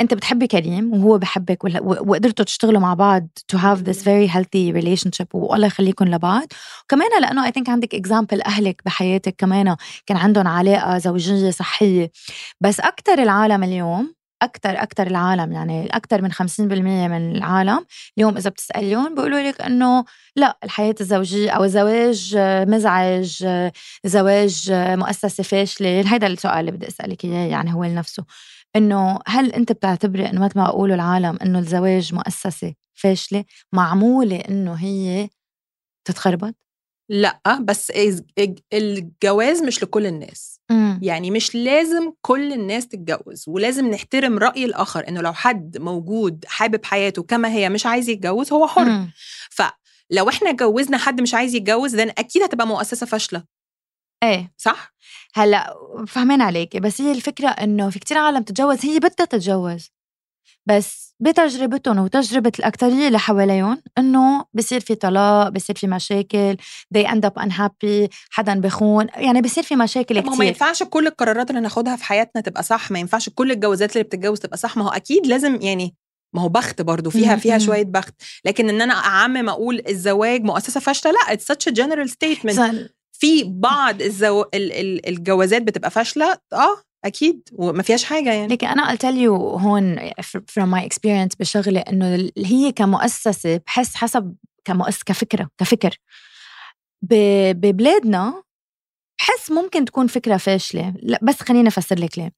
أنت 0.00 0.14
بتحبي 0.14 0.46
كريم 0.46 0.94
وهو 0.94 1.18
بحبك 1.18 1.64
وقدرتوا 1.64 2.44
تشتغلوا 2.44 2.80
مع 2.80 2.94
بعض 2.94 3.28
to 3.52 3.58
have 3.58 3.78
this 3.78 3.98
very 3.98 4.28
healthy 4.34 4.72
relationship 4.82 5.26
والله 5.34 5.66
يخليكم 5.66 6.04
لبعض. 6.04 6.46
وكمان 6.84 7.22
لأنه 7.22 7.46
I 7.46 7.50
think 7.50 7.68
عندك 7.68 7.94
example 7.94 8.42
أهلك 8.42 8.82
بحياتك 8.84 9.34
كمان 9.38 9.76
كان 10.06 10.16
عندهم 10.16 10.48
علاقة 10.48 10.98
زوجية 10.98 11.50
صحية. 11.50 12.10
بس 12.60 12.80
أكثر 12.80 13.22
العالم 13.22 13.64
اليوم 13.64 14.14
أكثر 14.42 14.82
أكثر 14.82 15.06
العالم 15.06 15.52
يعني 15.52 15.86
أكثر 15.86 16.22
من 16.22 16.32
50% 16.32 16.38
من 16.60 17.36
العالم 17.36 17.84
اليوم 18.18 18.36
إذا 18.36 18.50
بتسأليهم 18.50 19.14
بيقولوا 19.14 19.40
لك 19.40 19.60
إنه 19.60 20.04
لا 20.36 20.58
الحياة 20.64 20.94
الزوجية 21.00 21.50
أو 21.50 21.64
الزواج 21.64 22.32
مزعج 22.68 23.46
زواج 24.04 24.72
مؤسسة 24.72 25.44
فاشلة. 25.44 26.00
هذا 26.00 26.26
السؤال 26.26 26.60
اللي 26.60 26.70
بدي 26.70 26.88
أسألك 26.88 27.24
إياه 27.24 27.46
يعني 27.48 27.74
هو 27.74 27.84
لنفسه. 27.84 28.24
إنه 28.76 29.18
هل 29.26 29.52
أنت 29.52 29.72
بتعتبري 29.72 30.30
إنه 30.30 30.44
مثل 30.44 30.58
ما 30.58 30.64
بقولوا 30.64 30.94
العالم 30.94 31.38
إنه 31.42 31.58
الزواج 31.58 32.14
مؤسسة 32.14 32.74
فاشلة 32.94 33.44
معمولة 33.72 34.36
إنه 34.36 34.74
هي 34.74 35.28
تتخربط؟ 36.04 36.54
لأ 37.08 37.40
بس 37.60 37.92
الجواز 38.72 39.62
مش 39.62 39.82
لكل 39.82 40.06
الناس. 40.06 40.60
يعني 41.02 41.30
مش 41.30 41.54
لازم 41.54 42.12
كل 42.20 42.52
الناس 42.52 42.88
تتجوز 42.88 43.44
ولازم 43.48 43.86
نحترم 43.90 44.38
رأي 44.38 44.64
الآخر 44.64 45.08
إنه 45.08 45.20
لو 45.20 45.32
حد 45.32 45.78
موجود 45.78 46.44
حابب 46.48 46.84
حياته 46.84 47.22
كما 47.22 47.48
هي 47.48 47.68
مش 47.68 47.86
عايز 47.86 48.08
يتجوز 48.08 48.52
هو 48.52 48.66
حر. 48.66 48.84
مم. 48.84 49.10
فلو 49.50 50.28
إحنا 50.28 50.52
جوزنا 50.52 50.98
حد 50.98 51.20
مش 51.20 51.34
عايز 51.34 51.54
يتجوز 51.54 51.94
ده 51.94 52.14
أكيد 52.18 52.42
هتبقى 52.42 52.66
مؤسسة 52.66 53.06
فاشلة. 53.06 53.42
إيه 54.22 54.52
صح؟ 54.56 54.92
هلأ 55.34 55.74
فهمين 56.06 56.42
عليكي 56.42 56.80
بس 56.80 57.00
هي 57.00 57.12
الفكرة 57.12 57.48
إنه 57.48 57.90
في 57.90 57.98
كتير 57.98 58.18
عالم 58.18 58.42
تتجوز 58.42 58.86
هي 58.86 58.98
بدها 58.98 59.26
تتجوز 59.26 59.90
بس 60.66 61.14
بتجربتهم 61.20 61.98
وتجربة 61.98 62.52
الأكترية 62.58 63.06
اللي 63.06 63.18
حواليهم 63.18 63.82
إنه 63.98 64.44
بصير 64.54 64.80
في 64.80 64.94
طلاق 64.94 65.48
بصير 65.48 65.76
في 65.76 65.86
مشاكل 65.86 66.56
they 66.98 67.06
end 67.06 67.20
up 67.28 67.42
unhappy 67.42 68.08
حدا 68.30 68.60
بخون 68.60 69.06
يعني 69.16 69.40
بصير 69.42 69.64
في 69.64 69.76
مشاكل 69.76 70.22
طب 70.22 70.26
ما 70.26 70.34
كتير 70.34 70.46
ينفعش 70.46 70.82
كل 70.82 71.06
القرارات 71.06 71.50
اللي 71.50 71.60
ناخدها 71.60 71.96
في 71.96 72.04
حياتنا 72.04 72.42
تبقى 72.42 72.62
صح 72.62 72.90
ما 72.90 72.98
ينفعش 72.98 73.28
كل 73.28 73.50
الجوازات 73.52 73.92
اللي 73.92 74.04
بتتجوز 74.04 74.40
تبقى 74.40 74.56
صح 74.56 74.76
ما 74.76 74.84
هو 74.84 74.88
أكيد 74.88 75.26
لازم 75.26 75.58
يعني 75.62 75.94
ما 76.34 76.42
هو 76.42 76.48
بخت 76.48 76.82
برضو 76.82 77.10
فيها 77.10 77.36
فيها 77.36 77.58
مم. 77.58 77.64
شوية 77.64 77.84
بخت 77.84 78.14
لكن 78.44 78.68
إن 78.68 78.82
أنا 78.82 78.94
أعمم 78.94 79.48
أقول 79.48 79.82
الزواج 79.88 80.42
مؤسسة 80.44 80.80
فاشلة 80.80 81.12
لأ 81.12 81.36
it's 81.36 81.54
such 81.54 81.72
a 81.72 81.74
general 81.76 82.08
statement 82.12 82.90
في 83.20 83.44
بعض 83.44 84.02
الزو... 84.02 84.42
ال... 84.42 84.72
ال... 84.72 85.08
الجوازات 85.08 85.62
بتبقى 85.62 85.90
فاشلة 85.90 86.38
آه 86.52 86.82
أكيد 87.04 87.48
وما 87.52 87.82
فيهاش 87.82 88.04
حاجة 88.04 88.32
يعني. 88.32 88.52
لكن 88.52 88.66
أنا 88.66 88.90
قلت 88.90 89.06
لي 89.06 89.28
هون 89.28 89.98
from 90.30 90.66
my 90.74 90.82
experience 90.88 91.36
بشغلي 91.40 91.78
إنه 91.78 92.30
هي 92.38 92.72
كمؤسسة 92.72 93.60
بحس 93.66 93.94
حسب 93.94 94.36
كمؤسسه 94.64 95.02
كفكرة 95.06 95.50
كفكر. 95.58 95.96
ببلادنا 97.02 98.42
بحس 99.18 99.50
ممكن 99.50 99.84
تكون 99.84 100.06
فكرة 100.06 100.36
فاشلة. 100.36 100.94
لا 101.02 101.18
بس 101.22 101.40
خليني 101.42 101.68
أفسر 101.68 101.98
لك 101.98 102.18
ليه. 102.18 102.32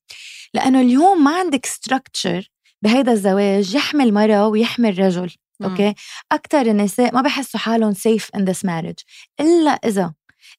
لأنه 0.55 0.81
اليوم 0.81 1.25
ما 1.25 1.39
عندك 1.39 1.67
structure 1.67 2.49
بهيدا 2.83 3.13
الزواج 3.13 3.75
يحمي 3.75 4.05
المراه 4.05 4.49
ويحمي 4.49 4.89
الرجل 4.89 5.31
أوكي؟ 5.65 5.95
أكثر 6.33 6.61
النساء 6.61 7.15
ما 7.15 7.23
بحسوا 7.23 7.61
حالهم 7.61 7.93
safe 7.93 8.31
in 8.37 8.45
this 8.45 8.65
marriage 8.65 8.95
إلا 9.41 9.71
إذا 9.71 10.15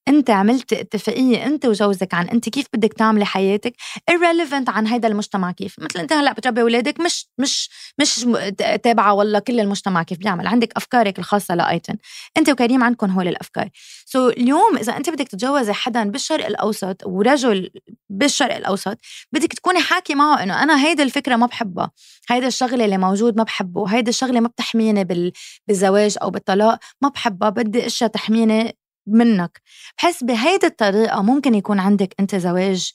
أنت 0.08 0.30
عملت 0.30 0.74
اتفاقية 0.74 1.46
أنت 1.46 1.66
وجوزك 1.66 2.14
عن 2.14 2.28
أنت 2.28 2.50
كيف 2.50 2.66
بدك 2.74 2.94
تعملي 2.94 3.26
حياتك 3.26 3.74
irrelevant 4.12 4.70
عن 4.70 4.88
هيدا 4.88 5.08
المجتمع 5.08 5.52
كيف. 5.52 5.76
مثل 5.80 6.00
أنت 6.00 6.14
هلأ 6.14 6.34
بتربي 6.34 6.62
أولادك 6.62 7.00
مش 7.00 7.28
مش 7.38 7.70
مش 8.00 8.28
تابعة 8.84 9.14
والله 9.14 9.40
كل 9.40 9.60
المجتمع 9.60 10.04
كيف 10.04 10.18
بيعمل. 10.18 10.48
عندك 10.48 10.74
أفكارك 10.78 11.20
الخاصة 11.20 11.56
لأيتن. 11.56 11.96
أنت 12.38 12.50
وكريم 12.50 12.84
عندكم 12.84 13.10
هول 13.12 13.28
الأفكار. 13.28 13.70
so 14.06 14.30
so, 14.32 14.34
اليوم 14.38 14.78
إذا 14.78 14.98
أنت 14.98 15.10
بدك 15.10 15.28
تتجوزي 15.28 15.74
حدا 15.74 16.04
بالشرق 16.04 16.46
الأوسط 16.46 17.02
ورجل 17.06 17.70
بالشرق 18.10 18.56
الأوسط 18.56 18.98
بدك 19.32 19.54
تكوني 19.54 19.80
حاكي 19.82 20.16
معه 20.16 20.44
إنه 20.44 20.64
أنا 20.64 20.86
هيدي 20.86 21.04
الفكرة 21.04 21.36
ما 21.36 21.46
بحبها. 21.46 21.92
هيدا 22.30 22.48
الشغلة 22.48 22.86
اللي 22.86 22.98
موجود 22.98 23.38
ما 23.38 23.44
بحبه. 23.44 23.88
هيدا 23.88 24.10
الشغلة 24.10 24.40
ما 24.40 24.48
بتحميني 24.48 25.34
بالزواج 25.68 26.16
أو 26.22 26.30
بالطلاق 26.30 26.80
ما 27.02 27.10
بحبها. 27.10 27.50
بدي 27.50 27.86
أشياء 27.86 28.10
تحميني 28.10 28.78
منك. 29.08 29.62
بحس 29.98 30.24
بهيدي 30.24 30.68
الطريقة 30.68 31.22
ممكن 31.22 31.56
يكون 31.56 31.80
عندك 31.80 32.16
أنت 32.20 32.36
زواج 32.36 32.92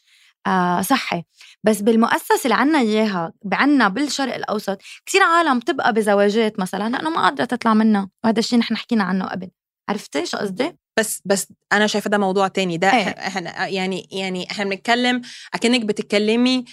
آه 0.47 0.81
صحي. 0.83 1.23
بس 1.65 1.81
بالمؤسسة 1.81 2.41
اللي 2.45 2.55
عنا 2.55 2.79
إياها 2.79 3.33
بعنا 3.45 3.89
بالشرق 3.89 4.35
الأوسط 4.35 4.79
كثير 5.07 5.23
عالم 5.23 5.59
بتبقى 5.59 5.93
بزواجات 5.93 6.61
مثلا 6.61 6.89
لأنه 6.89 7.11
ما 7.11 7.23
قادرة 7.23 7.45
تطلع 7.45 7.75
منها. 7.75 8.11
وهذا 8.25 8.39
الشيء 8.39 8.59
نحن 8.59 8.77
حكينا 8.77 9.05
عنه 9.05 9.25
قبل. 9.27 9.49
عرفتي 9.89 10.27
شو 10.27 10.37
قصدي؟ 10.37 10.77
بس 10.99 11.23
بس 11.25 11.47
أنا 11.73 11.87
شايفة 11.87 12.11
ده 12.11 12.19
موضوع 12.19 12.49
تاني. 12.49 12.77
ده 12.77 12.93
إيه. 12.93 13.09
إحنا 13.09 13.67
يعني 13.67 14.09
يعني 14.13 14.51
إحنا 14.51 14.65
بنتكلم 14.65 15.23
أكنك 15.55 15.85
بتتكلمي 15.85 16.65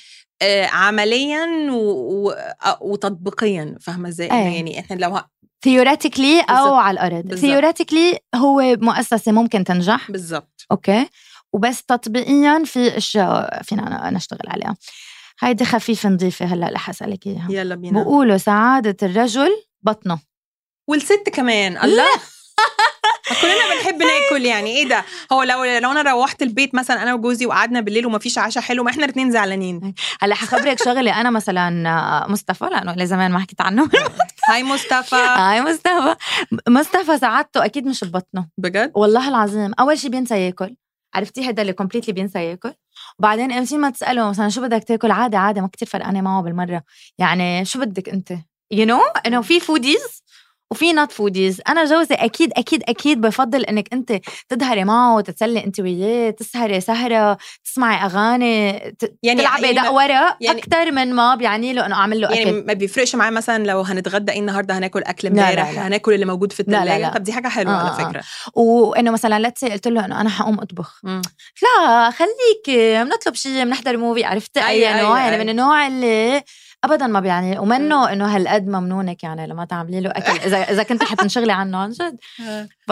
آه 0.42 0.65
عمليا 0.65 1.48
وتطبيقيا. 2.82 3.75
فاهمة 3.82 4.10
إزاي؟ 4.10 4.32
إيه. 4.32 4.56
يعني 4.56 4.80
إحنا 4.80 4.96
لو 4.96 5.20
theoretically 5.63 6.41
أو 6.41 6.74
على 6.74 6.93
الأرض 7.00 7.35
theoretically 7.36 8.20
هو 8.35 8.62
مؤسسة 8.81 9.31
ممكن 9.31 9.63
تنجح. 9.63 10.12
بالضبط 10.12 10.65
okay. 10.72 11.08
وبس 11.53 11.83
تطبيقيا 11.83 12.63
في 12.65 12.97
أشياء 12.97 13.63
فينا 13.63 14.09
نشتغل 14.13 14.47
عليها. 14.47 14.75
هيدي 15.39 15.65
خفيفة 15.65 16.09
نضيفة 16.09 16.45
هلأ 16.45 16.69
رح 16.74 16.89
اسالك 16.89 17.27
إياها. 17.27 17.47
يلا 17.50 17.75
بينا. 17.75 18.03
بقولوا 18.03 18.38
سعادة 18.38 18.97
الرجل 19.03 19.51
بطنه. 19.81 20.19
والست 20.88 21.29
كمان. 21.33 21.77
الله. 21.83 22.05
كلنا 23.41 23.74
بنحب 23.74 24.03
ناكل 24.03 24.45
يعني. 24.45 24.77
إيه 24.77 24.89
ده؟ 24.89 25.05
هو 25.31 25.43
لو 25.43 25.63
لو 25.63 25.91
أنا 25.91 26.12
روحت 26.12 26.41
البيت 26.41 26.75
مثلا 26.75 27.03
أنا 27.03 27.13
وجوزي 27.13 27.45
وقعدنا 27.45 27.81
بالليل 27.81 28.05
وما 28.05 28.19
فيش 28.19 28.38
عشاء 28.38 28.63
حلو 28.63 28.83
ما 28.83 28.89
إحنا 28.91 29.05
الاثنين 29.05 29.31
زعلانين. 29.31 29.93
هلأ 30.21 30.35
حخبرك 30.35 30.83
شغلة. 30.83 31.21
أنا 31.21 31.29
مثلا 31.29 32.27
مصطفى 32.29 32.65
لأنه 32.65 33.05
زمان 33.05 33.31
ما 33.31 33.39
حكيت 33.39 33.62
عنه. 33.62 33.89
هاي 34.48 34.64
مصطفى. 34.64 35.16
هاي 35.16 35.62
مصطفى. 35.62 36.16
مصطفى 36.68 37.18
سعادته 37.18 37.66
أكيد 37.66 37.88
مش 37.88 38.04
ببطنه. 38.04 38.48
بجد؟ 38.58 38.92
والله 38.96 39.30
العظيم. 39.30 39.74
أول 39.80 40.00
شيء 40.00 40.10
بينسى 40.10 40.46
ياكل. 40.46 40.75
عرفتي؟ 41.16 41.50
هذا 41.50 41.62
اللي 41.62 41.74
completely 41.74 42.13
بينسى 42.14 42.40
ياكل. 42.40 42.74
وبعدين 43.20 43.52
إمتى 43.52 43.78
ما 43.78 43.90
تساله 43.90 44.30
مثلا 44.30 44.50
شو 44.50 44.62
بدك 44.62 44.84
تاكل؟ 44.84 45.12
عادي 45.12 45.38
عادي 45.38 45.62
ما 45.62 45.68
كتير 45.68 45.88
فرقانة 45.88 46.22
معه 46.22 46.42
بالمرة. 46.42 46.84
يعني 47.18 47.66
شو 47.66 47.80
بدك 47.80 48.10
أنت؟ 48.10 48.32
you 48.72 49.00
know? 49.00 49.22
إنه 49.25 49.42
في 49.42 49.60
foodies 49.60 50.24
وفي 50.72 50.93
not 50.94 51.12
foodies 51.12 51.62
أنا 51.69 51.86
جوزي 51.86 52.15
أكيد 52.15 52.51
أكيد 52.57 52.84
أكيد 52.89 53.22
بفضل 53.22 53.65
إنك 53.65 53.93
أنت 53.93 54.19
تظهري 54.50 54.84
معه 54.84 55.22
تتسلي 55.22 55.63
أنت 55.63 55.79
وياه 55.79 56.29
تسهري 56.29 56.81
سهرة 56.81 57.38
تسمعي 57.65 58.05
أغاني 58.05 58.67
يعني 59.24 59.41
تلعبي 59.41 59.63
يعني 59.63 59.79
دق 59.79 59.91
ورق 59.91 60.38
يعني 60.41 60.60
أكثر 60.60 60.91
من 60.91 61.13
ما 61.13 61.36
بيعني 61.36 61.74
له 61.74 61.86
إنه 61.86 61.95
أعمل 61.95 62.22
له 62.22 62.29
يعني 62.29 62.41
أكل. 62.41 62.50
يعني 62.50 62.62
ما 62.67 62.74
بيفرقش 62.74 63.15
معاه 63.15 63.29
مثلا 63.29 63.63
لو 63.63 63.81
هنتغدى 63.81 64.31
إيه 64.31 64.39
النهارده 64.39 64.77
هناكل 64.77 65.03
أكل 65.03 65.27
امبارح 65.27 65.69
هناكل 65.79 66.13
اللي 66.13 66.25
موجود 66.25 66.51
في 66.51 66.60
الثلاجه 66.60 67.12
طب 67.13 67.24
دي 67.24 67.34
حاجة 67.34 67.48
حلوة 67.48 67.74
آه 67.74 67.77
على 67.77 67.89
آه. 67.89 68.10
فكرة. 68.10 68.19
آه. 68.19 68.60
وإنه 68.60 69.12
مثلا 69.12 69.48
لتسي 69.48 69.69
قلت 69.69 69.88
له 69.88 70.05
إنه 70.05 70.22
أنا 70.22 70.29
حقوم 70.29 70.60
أطبخ. 70.60 71.00
م. 71.03 71.22
لا 71.62 72.12
خليك 72.12 72.77
بنطلب 73.05 73.36
شيء 73.36 73.63
بنحضر 73.63 73.98
movie 73.98 74.25
عرفتي 74.25 74.67
أي 74.67 75.01
نوع 75.03 75.19
يعني 75.19 75.43
من 75.43 75.50
النوع 75.50 75.88
اللي 75.88 76.43
ابدا 76.86 77.08
ما 77.08 77.20
بيعني 77.20 77.60
ومنه 77.60 78.13
إنه 78.13 78.36
هالقد 78.36 78.68
ممنونك 78.68 79.24
يعني 79.24 79.48
لما 79.48 79.65
تعملي 79.65 80.01
له 80.01 80.10
أكل. 80.10 80.32
اذا 80.32 80.58
إذا 80.58 80.84
كنت 80.84 81.04
حتنشغلي 81.04 81.51
عنه 81.51 81.77
عن 81.77 81.89
جد. 81.89 82.18
ف... 82.88 82.92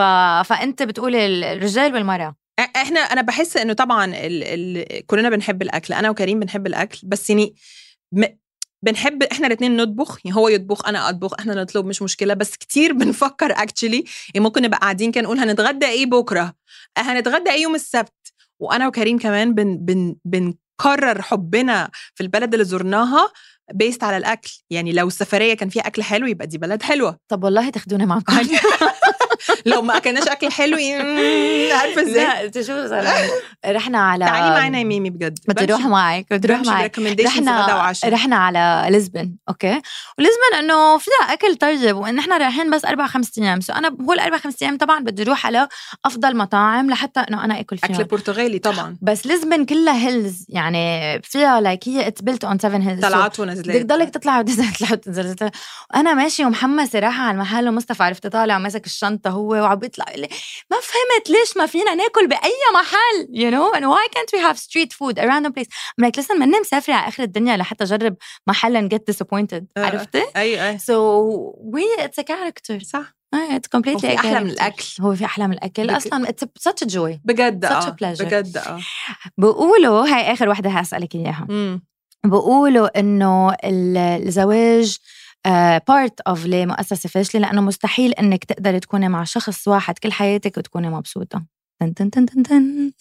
فأنت 0.49 0.83
بتقولي 0.83 1.53
الرجال 1.53 1.93
والمرأة. 1.93 2.35
إحنا 2.59 2.99
أنا 2.99 3.21
بحس 3.21 3.57
إنه 3.57 3.73
طبعا 3.73 4.05
ال... 4.05 4.43
ال... 4.43 5.05
كلنا 5.05 5.29
بنحب 5.29 5.61
الأكل. 5.61 5.93
أنا 5.93 6.09
وكريم 6.09 6.39
بنحب 6.39 6.67
الأكل. 6.67 6.99
بس 7.03 7.29
يعني 7.29 7.55
م... 8.11 8.23
بنحب 8.83 9.23
إحنا 9.23 9.47
الاثنين 9.47 9.77
نطبخ. 9.77 10.19
يعني 10.25 10.37
هو 10.37 10.47
يطبخ 10.47 10.87
أنا 10.87 11.09
أطبخ 11.09 11.33
إحنا 11.39 11.53
نطلب 11.55 11.85
مش 11.85 12.01
مشكلة. 12.01 12.33
بس 12.33 12.57
كتير 12.57 12.93
بنفكر 12.99 13.51
actually 13.51 14.03
يعني 14.33 14.45
ممكن 14.45 14.61
نبقى 14.61 14.79
قاعدين 14.79 15.11
كده 15.11 15.23
نقول 15.23 15.39
هنتغدى 15.39 15.85
إيه 15.85 16.05
بكرة؟ 16.05 16.53
هنتغدى 16.97 17.51
إيه 17.51 17.61
يوم 17.61 17.75
السبت؟ 17.75 18.33
وأنا 18.59 18.87
وكريم 18.87 19.17
كمان 19.17 19.53
بن 19.53 19.77
بن 19.77 20.15
بنقرر 20.25 21.21
حبنا 21.21 21.89
في 22.15 22.23
البلد 22.23 22.53
اللي 22.53 22.65
زرناها. 22.65 23.31
based 23.73 24.03
على 24.03 24.17
الأكل. 24.17 24.51
يعني 24.69 24.91
لو 24.91 25.07
السفرية 25.07 25.53
كان 25.53 25.69
فيها 25.69 25.87
أكل 25.87 26.03
حلو 26.03 26.27
يبقى 26.27 26.47
دي 26.47 26.57
بلد 26.57 26.83
حلوة. 26.83 27.17
طب 27.27 27.43
والله 27.43 27.69
تاخدونا 27.69 28.05
معكم. 28.05 28.33
لو 29.65 29.81
ما 29.81 29.97
أكلناش 29.97 30.27
أكل 30.27 30.51
حلو 30.51 30.77
عارفة 31.71 32.01
إزاي؟ 32.01 32.49
لا 32.49 32.61
شو 32.61 32.73
رحنا 33.65 33.97
على 33.97 34.25
تعالي 34.25 34.49
معانا 34.49 34.79
يا 34.79 34.83
ميمي 34.83 35.09
بجد. 35.09 35.39
بدي 35.47 35.73
أروح 35.73 35.85
معك 35.85 36.25
بدي 36.31 36.53
أروح 36.53 36.67
معك 36.67 36.99
رحنا 36.99 37.93
رحنا 38.05 38.35
على 38.35 38.87
لزبن 38.89 39.35
okay؟ 39.49 39.81
ولزبن 40.17 40.57
إنه 40.59 40.97
فيها 40.97 41.33
أكل 41.33 41.55
طيب 41.55 41.95
وإن 41.95 42.19
إحنا 42.19 42.37
رايحين 42.37 42.69
بس 42.71 42.85
أربع 42.85 43.07
خمس 43.07 43.37
أيام. 43.37 43.61
so 43.61 43.73
أنا 43.73 43.97
هو 44.01 44.13
الاربع 44.13 44.37
خمس 44.37 44.63
أيام 44.63 44.77
طبعا 44.77 44.99
بدي 44.99 45.23
أروح 45.23 45.45
على 45.45 45.67
أفضل 46.05 46.37
مطاعم 46.37 46.89
لحتى 46.89 47.19
إنه 47.19 47.45
أنا 47.45 47.59
أكل 47.59 47.77
فيها 47.77 47.95
أكل 47.95 48.03
برتغالي 48.03 48.59
طبعا. 48.59 48.97
بس 49.01 49.27
لزبن 49.27 49.65
كلها 49.65 50.07
hills 50.07 50.45
يعني 50.49 51.21
فيها 51.21 51.61
like 51.61 51.89
هي 51.89 52.07
it's 52.07 52.21
built 52.21 52.43
on 52.45 52.59
seven 52.59 52.81
hills 52.81 53.01
طلعات 53.01 53.39
ونزلات 53.57 53.75
بدك 53.75 53.83
تضلك 53.83 54.09
تطلع 54.09 54.39
وتنزل 54.39 54.91
وتنزل 54.91 55.51
وأنا 55.93 56.13
ماشيه 56.13 56.45
ومحمسة 56.45 56.99
رايحة 56.99 57.23
على 57.23 57.31
المحل 57.31 57.67
ومصطفى 57.67 58.03
عرفت 58.03 58.27
طالع 58.27 58.57
وماسك 58.57 58.85
الشنطة 58.85 59.29
هو 59.29 59.49
وعم 59.49 59.75
بيطلع. 59.75 60.05
لي 60.15 60.29
ما 60.71 60.77
فهمت 60.77 61.29
ليش 61.29 61.57
ما 61.57 61.65
فينا 61.65 61.95
ناكل 61.95 62.27
بأي 62.27 62.51
محل 62.73 63.27
you 63.29 63.49
know 63.49 63.71
and 63.71 63.83
why 63.83 64.07
can't 64.15 64.39
we 64.39 64.43
have 64.43 64.57
street 64.57 64.93
food 64.93 65.19
a 65.19 65.27
random 65.27 65.53
place? 65.53 65.67
I'm 65.67 66.05
like 66.05 66.23
listen 66.23 66.39
ماني 66.39 66.59
مسافره 66.59 66.93
على 66.93 67.07
آخر 67.07 67.23
الدنيا 67.23 67.57
لحتى 67.57 67.83
أجرب 67.83 68.15
محل 68.47 68.89
and 68.89 68.93
get 68.93 69.13
disappointed. 69.13 69.63
آه. 69.77 69.85
عرفتي؟ 69.85 70.23
اي 70.35 70.69
اي 70.69 70.77
so 70.79 70.93
we 71.73 72.01
it's 72.03 72.23
a 72.23 72.25
character. 72.25 72.83
صح. 72.83 73.13
It's 73.33 73.67
completely 73.67 74.15
أحلى 74.15 74.39
من 74.39 74.49
الأكل. 74.49 74.85
هو 75.01 75.15
في 75.15 75.25
أحلى 75.25 75.47
من 75.47 75.53
الأكل. 75.53 75.87
بك... 75.87 75.93
أصلا 75.93 76.29
it's 76.29 76.67
a 76.67 76.87
joy. 76.87 77.19
بجد 77.25 77.65
آه 77.65 77.89
بجد 77.89 78.57
آه. 78.57 78.79
بقولوا 79.37 80.07
هاي 80.07 80.33
آخر 80.33 80.49
وحده 80.49 80.69
هسألك 80.69 81.15
إياها. 81.15 81.47
بقولوا 82.25 82.99
إنه 82.99 83.55
الزواج 83.63 84.97
part 85.87 86.21
of 86.21 86.45
لمؤسسه 86.45 87.09
فاشله 87.09 87.41
لأنه 87.41 87.61
مستحيل 87.61 88.13
إنك 88.13 88.43
تقدري 88.43 88.79
تكوني 88.79 89.09
مع 89.09 89.23
شخص 89.23 89.67
واحد 89.67 89.99
كل 89.99 90.11
حياتك 90.11 90.57
وتكوني 90.57 90.89
مبسوطة. 90.89 91.45
تن 91.79 91.93
تن 91.93 92.11
تن 92.11 92.25
تن 92.25 92.43
تن. 92.43 92.91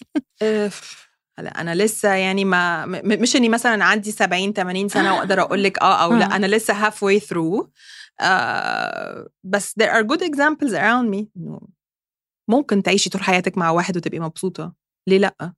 هلا 1.39 1.61
أنا 1.61 1.75
لسه 1.75 2.09
يعني 2.13 2.45
ما 2.45 2.85
مش 2.85 3.35
إني 3.35 3.49
مثلا 3.49 3.85
عندي 3.85 4.11
70 4.11 4.53
80 4.53 4.89
سنة 4.89 5.13
وأقدر 5.15 5.41
أقول 5.41 5.63
لك 5.63 5.77
آه 5.81 6.03
أو 6.03 6.13
لأ 6.13 6.35
أنا 6.35 6.45
لسه 6.45 6.73
halfway 6.73 7.03
through 7.03 7.71
بس 9.43 9.73
there 9.79 9.91
are 9.91 10.03
good 10.03 10.21
examples 10.21 10.73
around 10.73 11.15
me. 11.15 11.25
ممكن 12.49 12.83
تعيشي 12.83 13.09
طول 13.09 13.23
حياتك 13.23 13.57
مع 13.57 13.69
واحد 13.69 13.97
وتبقي 13.97 14.19
مبسوطة. 14.19 14.73
ليه 15.07 15.17
لأ؟ 15.17 15.53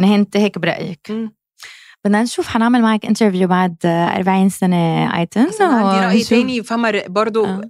يعني 0.00 0.14
انت 0.14 0.36
هيك 0.36 0.58
برأيك. 0.58 1.12
بدنا 2.04 2.22
نشوف 2.22 2.48
حنعمل 2.48 2.82
معك 2.82 3.06
interview 3.06 3.48
بعد 3.48 3.76
40 3.84 4.48
سنة 4.48 5.16
ايتن 5.18 5.48
عندي 5.60 6.06
رأي 6.06 6.24
تاني 6.24 6.62
فما 6.62 7.02
برضو 7.06 7.44
آه. 7.44 7.60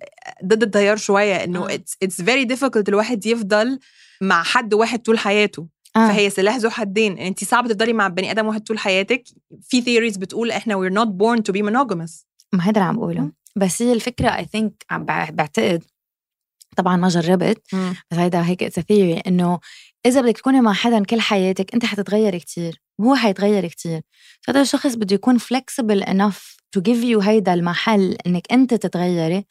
ضد 0.44 0.62
التيار 0.62 0.96
شوية 0.96 1.44
إنه 1.44 1.74
it's 1.74 1.96
it's 2.02 2.22
very 2.22 2.44
difficult 2.44 2.88
الواحد 2.88 3.26
يفضل 3.26 3.78
مع 4.20 4.42
حد 4.42 4.74
واحد 4.74 4.98
طول 4.98 5.18
حياته. 5.18 5.68
آه. 5.96 6.08
فهي 6.08 6.30
سلاح 6.30 6.56
ذو 6.56 6.70
حدين. 6.70 7.18
انت 7.18 7.44
صعب 7.44 7.66
تفضلي 7.66 7.92
مع 7.92 8.08
بني 8.08 8.30
آدم 8.30 8.46
واحد 8.46 8.60
طول 8.60 8.78
حياتك. 8.78 9.24
في 9.62 9.80
theories 9.80 10.16
بتقول 10.16 10.50
إحنا 10.50 10.74
we're 10.74 10.92
not 10.92 11.08
born 11.08 11.40
to 11.40 11.56
be 11.56 11.62
monogamous. 11.64 12.24
ما 12.52 12.62
هذا 12.62 12.70
اللي 12.70 12.80
عم 12.80 12.96
بقوله. 12.96 13.30
بس 13.56 13.82
هي 13.82 13.92
الفكرة 13.92 14.28
I 14.28 14.44
think 14.44 14.84
بعتقد 15.30 15.82
طبعا 16.76 16.96
ما 16.96 17.08
جربت. 17.08 17.74
بس 18.10 18.18
هيدا 18.18 18.46
هيك 18.46 18.62
it's 18.62 18.80
theory 18.80 19.22
إنه 19.26 19.60
إذا 20.06 20.20
بدك 20.20 20.36
تكوني 20.36 20.60
مع 20.60 20.72
حدا 20.72 21.04
كل 21.04 21.20
حياتك 21.20 21.74
أنت 21.74 21.84
حتتغيري 21.84 22.38
كتير 22.40 22.80
وهو 22.98 23.14
حيتغير 23.14 23.66
كتير. 23.66 24.02
هذا 24.48 24.60
الشخص 24.60 24.94
بده 24.94 25.14
يكون 25.14 25.38
flexible 25.38 26.04
enough 26.04 26.56
to 26.76 26.80
give 26.80 27.04
you 27.04 27.22
هيدا 27.22 27.54
المحل 27.54 28.16
إنك 28.26 28.52
أنت 28.52 28.74
تتغيري. 28.74 29.44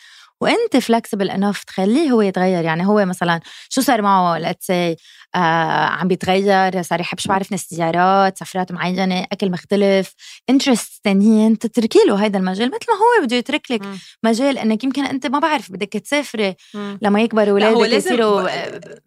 وأنت 0.43 0.77
flexible 0.77 1.29
enough 1.29 1.63
تخليه 1.63 2.11
هو 2.11 2.21
يتغير. 2.21 2.63
يعني 2.63 2.87
هو 2.87 3.05
مثلا 3.05 3.39
شو 3.69 3.81
صار 3.81 4.01
معه؟ 4.01 4.37
let's 4.37 4.65
say 4.65 4.95
آه 5.35 5.85
عم 5.85 6.07
بيتغير 6.07 6.81
صار 6.81 6.99
يحب 6.99 7.19
شو 7.19 7.29
بعرف 7.29 7.53
السيارات 7.53 8.37
سفرات 8.37 8.71
معينة 8.71 9.25
أكل 9.31 9.51
مختلف 9.51 10.13
interests 10.49 11.01
ثانيين 11.03 11.57
تتركي 11.59 11.99
له 12.07 12.25
هذا 12.25 12.37
المجال 12.37 12.67
مثل 12.67 12.85
ما 12.89 12.95
هو 12.95 13.25
بده 13.25 13.35
يترك 13.35 13.71
لك 13.71 13.81
مجال 14.23 14.57
إنك 14.57 14.83
يمكن 14.83 15.05
أنت 15.05 15.27
ما 15.27 15.39
بعرف 15.39 15.71
بدك 15.71 15.93
تسافري 15.93 16.55
لما 17.01 17.21
يكبروا 17.21 17.67
اولادك 17.67 17.93
يصيروا 17.93 18.49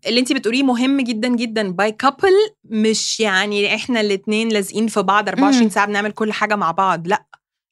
اللي 0.06 0.20
أنت 0.20 0.32
بتقوليه 0.32 0.62
مهم 0.62 1.00
جدا 1.00 1.28
جدا 1.28 1.72
باي 1.72 1.92
couple 1.92 2.34
مش 2.64 3.20
يعني 3.20 3.74
إحنا 3.74 4.00
الاثنين 4.00 4.48
لازقين 4.48 4.86
في 4.86 5.02
بعض 5.02 5.28
24 5.28 5.70
ساعة 5.70 5.86
بنعمل 5.86 6.12
كل 6.12 6.32
حاجة 6.32 6.56
مع 6.56 6.70
بعض. 6.70 7.08
لا. 7.08 7.26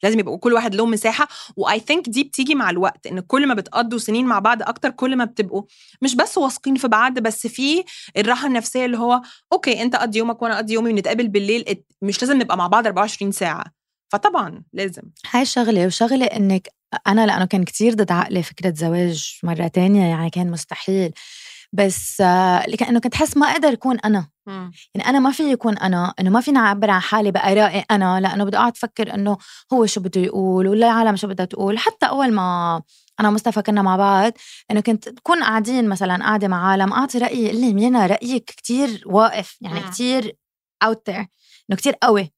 لازم 0.05 0.19
يبقوا 0.19 0.39
كل 0.39 0.53
واحد 0.53 0.75
له 0.75 0.87
مساحة. 0.87 1.29
و 1.57 1.81
I 1.81 1.85
think 1.85 2.09
دي 2.09 2.25
بتيجي 2.25 2.55
مع 2.55 2.71
الوقت 2.71 3.07
إن 3.07 3.21
كل 3.21 3.47
ما 3.47 3.55
بتقضوا 3.55 3.99
سنين 3.99 4.27
مع 4.27 4.39
بعض 4.39 4.63
أكتر 4.63 4.91
كل 4.91 5.17
ما 5.17 5.25
بتبقوا 5.25 5.63
مش 6.03 6.15
بس 6.17 6.39
واثقين 6.39 6.75
في 6.77 6.89
بعض 6.89 7.19
بس 7.19 7.47
في 7.47 7.85
الراحة 8.17 8.47
النفسية 8.47 8.85
اللي 8.85 8.99
هو 8.99 9.23
أوكي 9.53 9.83
أنت 9.83 9.97
قضي 9.97 10.19
يومك 10.19 10.43
وأنا 10.43 10.57
قضي 10.57 10.73
يومي 10.75 10.93
ونتقابل 10.93 11.29
بالليل 11.29 11.83
مش 12.03 12.23
لازم 12.23 12.37
نبقى 12.39 12.57
مع 12.57 12.67
بعض 12.67 12.87
24 12.87 13.33
ساعة. 13.33 13.65
فطبعا 14.13 14.63
لازم. 14.73 15.03
هاي 15.31 15.45
شغلة 15.45 15.87
وشغلة 15.87 16.27
إنك 16.27 16.69
أنا 17.07 17.27
لأنه 17.27 17.45
كان 17.45 17.65
كتير 17.65 17.95
ضد 17.95 18.13
عقلي 18.13 18.43
فكرة 18.43 18.75
زواج 18.77 19.39
مرة 19.43 19.67
تانية 19.69 20.05
يعني 20.05 20.31
كان 20.31 20.51
مستحيل. 20.51 21.13
بس 21.75 22.21
لكنه 22.69 23.01
كنت 23.01 23.15
حس 23.15 23.37
ما 23.37 23.47
أقدر 23.47 23.73
أكون 23.73 23.99
أنا. 23.99 24.29
يعني 24.95 25.09
أنا 25.09 25.19
ما 25.19 25.31
في 25.31 25.53
يكون 25.53 25.79
أنا 25.79 26.15
إنه 26.21 26.31
ما 26.31 26.41
فيني 26.41 26.59
أعبر 26.59 26.91
عن 26.91 27.01
حالي 27.01 27.31
بآرائي 27.31 27.85
أنا. 27.91 28.21
لأنه 28.21 28.45
بدي 28.45 28.57
أقعد 28.57 28.73
أفكر 28.73 29.15
إنه 29.15 29.37
هو 29.73 29.87
شو 29.87 30.01
بده 30.01 30.21
يقول 30.21 30.69
ولا 30.69 30.87
العالم 30.87 31.17
شو 31.17 31.27
بدها 31.29 31.47
تقول. 31.47 31.79
حتى 31.79 32.07
أول 32.07 32.33
ما 32.33 32.83
أنا 33.21 33.29
ومصطفى 33.29 33.63
كنا 33.63 33.83
مع 33.83 33.97
بعض 33.97 34.33
إنه 34.71 34.81
كنت 34.81 35.09
تكون 35.09 35.43
قاعدين 35.43 35.89
مثلا 35.89 36.25
قاعدة 36.25 36.49
مع 36.49 36.71
عالم 36.71 36.93
أعطي 36.93 37.19
رأيي 37.19 37.47
قال 37.47 37.61
لي 37.61 37.75
مينا 37.75 38.07
رأيك 38.07 38.45
كتير 38.45 39.03
واقف 39.07 39.57
يعني 39.61 39.81
كتير 39.81 40.37
out 40.83 41.11
there 41.11 41.27
إنه 41.71 41.77
كتير 41.77 41.93
قوي. 42.03 42.33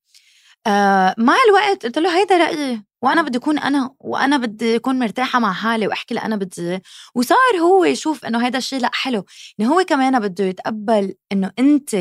آه 0.67 1.15
مع 1.19 1.37
الوقت 1.49 1.87
قلت 1.87 1.99
له 1.99 2.19
هيدا 2.19 2.37
رأيي 2.37 2.83
وأنا 3.03 3.23
بدي 3.23 3.39
أكون 3.39 3.59
أنا 3.59 3.91
وأنا 4.01 4.37
بدي 4.37 4.77
أكون 4.77 4.99
مرتاحة 4.99 5.39
مع 5.39 5.53
حالي 5.53 5.87
وأحكي 5.87 6.15
اللي 6.15 6.27
أنا 6.27 6.37
بدي 6.37 6.83
وصار 7.15 7.57
هو 7.61 7.85
يشوف 7.85 8.25
إنه 8.25 8.47
هذا 8.47 8.59
الشيء 8.59 8.81
لأ 8.81 8.91
حلو. 8.93 9.25
إنه 9.61 9.75
هو 9.75 9.85
كمان 9.85 10.21
بده 10.21 10.45
يتقبل 10.45 11.15
إنه 11.33 11.51
أنت 11.59 11.97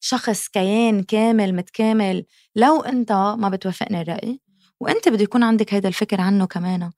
شخص 0.00 0.48
كيان 0.48 1.02
كامل 1.02 1.54
متكامل 1.54 2.24
لو 2.56 2.80
أنت 2.80 3.12
ما 3.12 3.48
بتوافقني 3.48 4.00
الرأي 4.00 4.40
وأنت 4.80 5.08
بده 5.08 5.22
يكون 5.22 5.42
عندك 5.42 5.74
هذا 5.74 5.88
الفكر 5.88 6.20
عنه 6.20 6.46
كمان. 6.46 6.90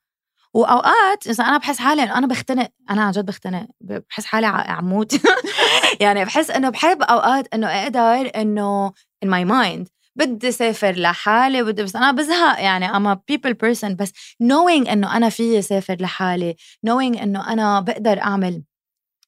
وأوقات 0.54 1.26
إذا 1.26 1.44
أنا 1.44 1.58
بحس 1.58 1.78
حالي 1.78 2.02
إنه 2.02 2.18
أنا 2.18 2.26
بختنق 2.26 2.68
أنا 2.90 3.02
عن 3.02 3.12
جد 3.12 3.26
بختنق 3.26 3.66
بحس 3.80 4.24
حالي 4.24 4.46
عموت 4.46 5.12
يعني 6.00 6.24
بحس 6.24 6.50
إنه 6.50 6.68
بحب 6.68 7.02
أوقات 7.02 7.54
إنه 7.54 7.66
أقدر 7.66 8.30
إنه 8.36 8.92
in 9.24 9.28
my 9.28 9.44
mind 9.50 9.97
بدي 10.18 10.52
سافر 10.52 10.92
لحالي 10.92 11.62
بدي 11.62 11.82
بس 11.82 11.96
أنا 11.96 12.12
بزهق 12.12 12.60
يعني. 12.60 12.88
A 12.88 13.16
people 13.32 13.52
person. 13.52 13.96
بس 13.96 14.12
knowing 14.42 14.90
إنه 14.90 15.16
أنا 15.16 15.28
فيي 15.28 15.62
سافر 15.62 15.96
لحالي 16.00 16.56
knowing 16.86 17.22
إنه 17.22 17.52
أنا 17.52 17.80
بقدر 17.80 18.20
أعمل 18.20 18.62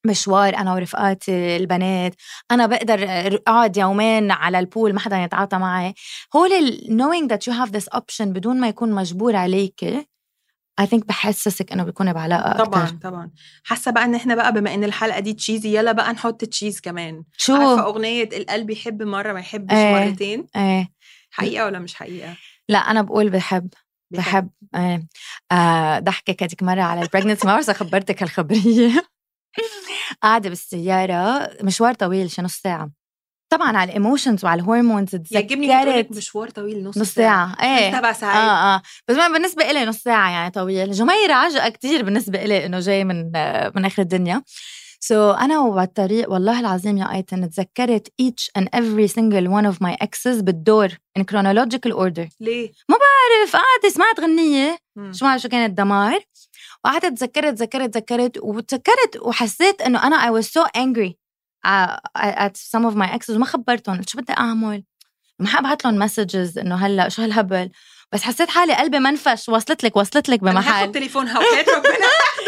مشوار 0.05 0.57
أنا 0.57 0.75
ورفقاتي 0.75 1.57
البنات 1.57 2.15
أنا 2.51 2.67
بقدر 2.67 3.05
أقعد 3.47 3.77
يومين 3.77 4.31
على 4.31 4.59
البول 4.59 4.93
ما 4.95 5.01
حدا 5.01 5.23
يتعاطى 5.23 5.59
معي. 5.59 5.95
whole 6.37 6.51
knowing 6.85 7.29
that 7.33 7.41
you 7.47 7.57
have 7.57 7.71
this 7.73 7.99
option 7.99 8.23
بدون 8.23 8.61
ما 8.61 8.69
يكون 8.69 8.93
مجبور 8.93 9.37
عليك 9.37 10.09
I 10.81 10.87
think 10.87 11.07
بحسسك 11.07 11.73
إنه 11.73 11.85
بيكون 11.85 12.13
بعلاقة 12.13 12.51
أكتر. 12.51 12.65
طبعا 12.65 12.99
طبعا. 13.03 13.31
حاسة 13.65 13.91
بقى 13.91 14.05
إن 14.05 14.15
إحنا 14.15 14.35
بقى 14.35 14.53
بما 14.53 14.75
إن 14.75 14.85
الحلقة 14.85 15.21
دي 15.21 15.33
cheesy 15.33 15.79
يلا 15.79 15.93
بقى 15.93 16.13
نحط 16.13 16.45
cheese 16.45 16.81
كمان. 16.81 17.25
شو؟ 17.37 17.55
عارفة 17.55 17.85
أغنية 17.85 18.29
القلب 18.33 18.71
يحب 18.71 19.03
مرة 19.03 19.33
ما 19.33 19.41
يحبش 19.41 19.73
إيه 19.73 19.93
مرتين؟ 20.07 20.47
إيه. 20.57 20.89
حقيقة 21.31 21.65
ولا 21.65 21.79
مش 21.79 21.95
حقيقة؟ 21.95 22.37
لا 22.69 22.79
أنا 22.79 23.03
بقول 23.03 23.31
بحب 23.31 23.69
بحب. 24.11 24.51
إيه. 24.75 25.07
آه 25.53 25.99
ضحكك 25.99 26.43
هذيك 26.43 26.63
مره 26.63 26.83
على 26.83 27.09
بعرف 27.45 27.71
خبرتك 27.71 28.23
هالخبريه 28.23 29.03
قاعدة 30.23 30.49
بالسيارة 30.49 31.51
مشوار 31.63 31.95
طويل 31.95 32.31
شي 32.31 32.43
نص 32.43 32.55
ساعة. 32.55 32.91
طبعا 33.51 33.77
على 33.77 33.89
ال 33.89 33.95
emotions 33.95 34.45
وعلى 34.45 34.63
ال 34.63 34.68
hormones 34.68 35.09
يعجبني 35.31 36.09
مشوار 36.11 36.51
طويل 36.51 36.85
نص, 36.85 36.99
نص 36.99 37.15
ساعة, 37.15 37.57
ساعة. 37.57 37.79
إيه. 37.79 37.93
سبع 37.99 38.13
ساعات. 38.13 38.37
آه 38.37 38.75
آه. 38.75 38.83
بس 39.09 39.17
بالنسبة 39.17 39.73
لي 39.73 39.85
نص 39.85 39.97
ساعة 39.97 40.31
يعني 40.31 40.51
طويل. 40.51 40.93
جميرة 40.93 41.35
عجقة 41.35 41.69
كتير 41.69 42.03
بالنسبة 42.03 42.45
لي 42.45 42.67
إنه 42.67 42.81
جاي 42.81 43.05
من 43.05 43.27
من 43.75 43.85
آخر 43.85 44.03
الدنيا. 44.03 44.43
so, 45.01 45.39
أنا 45.41 45.61
وبالطريق 45.61 46.31
والله 46.31 46.61
العظيم 46.61 46.99
يا 46.99 47.13
ايتن 47.13 47.51
تذكرت 47.51 48.09
each 48.23 48.61
and 48.61 48.65
every 48.65 49.09
single 49.09 49.47
one 49.49 49.73
of 49.73 49.77
my 49.87 50.07
exes 50.07 50.43
بالدور 50.43 50.89
in 51.19 51.23
chronological 51.23 51.93
order. 51.93 52.29
ليه؟ 52.41 52.73
ما 52.89 52.97
بعرف. 52.97 53.57
قعدت 53.57 53.95
سمعت 53.95 54.21
غنية. 54.21 54.79
شو 55.13 55.27
ما 55.27 55.39
شو 55.39 55.49
كانت 55.49 55.79
دمار؟ 55.79 56.21
وقعدت 56.85 57.19
تذكرت 57.19 57.59
تذكرت 57.59 57.95
تذكرت 57.95 58.39
وتذكرت 58.39 59.17
وحسيت 59.23 59.83
إنه 59.83 60.07
أنا 60.07 60.31
I 60.31 60.43
was 60.43 60.47
so 60.47 60.65
angry. 60.77 61.21
At 61.65 62.57
some 62.57 62.85
of 62.85 62.95
my 62.95 63.09
exes 63.13 63.37
وما 63.37 63.45
خبرتهم. 63.45 64.03
شو 64.09 64.19
بدي 64.19 64.33
أعمل؟ 64.33 64.85
ما 65.39 65.49
حابعت 65.49 65.85
لهم 65.85 65.99
messages 65.99 66.59
إنه 66.59 66.77
هلأ 66.77 67.09
شو 67.09 67.23
هالهبل؟ 67.23 67.71
بس 68.13 68.23
حسيت 68.23 68.51
حالي 68.51 68.75
قلبي 68.75 68.99
منفش 68.99 69.49
وصلت 69.49 69.85
لك 69.85 69.97
وصلت 69.97 70.29
لك 70.29 70.41
بمحل. 70.41 70.83
أنا 70.83 70.93
تليفونها 70.93 71.39
وحياة 71.39 71.65
ربنا 71.77 71.95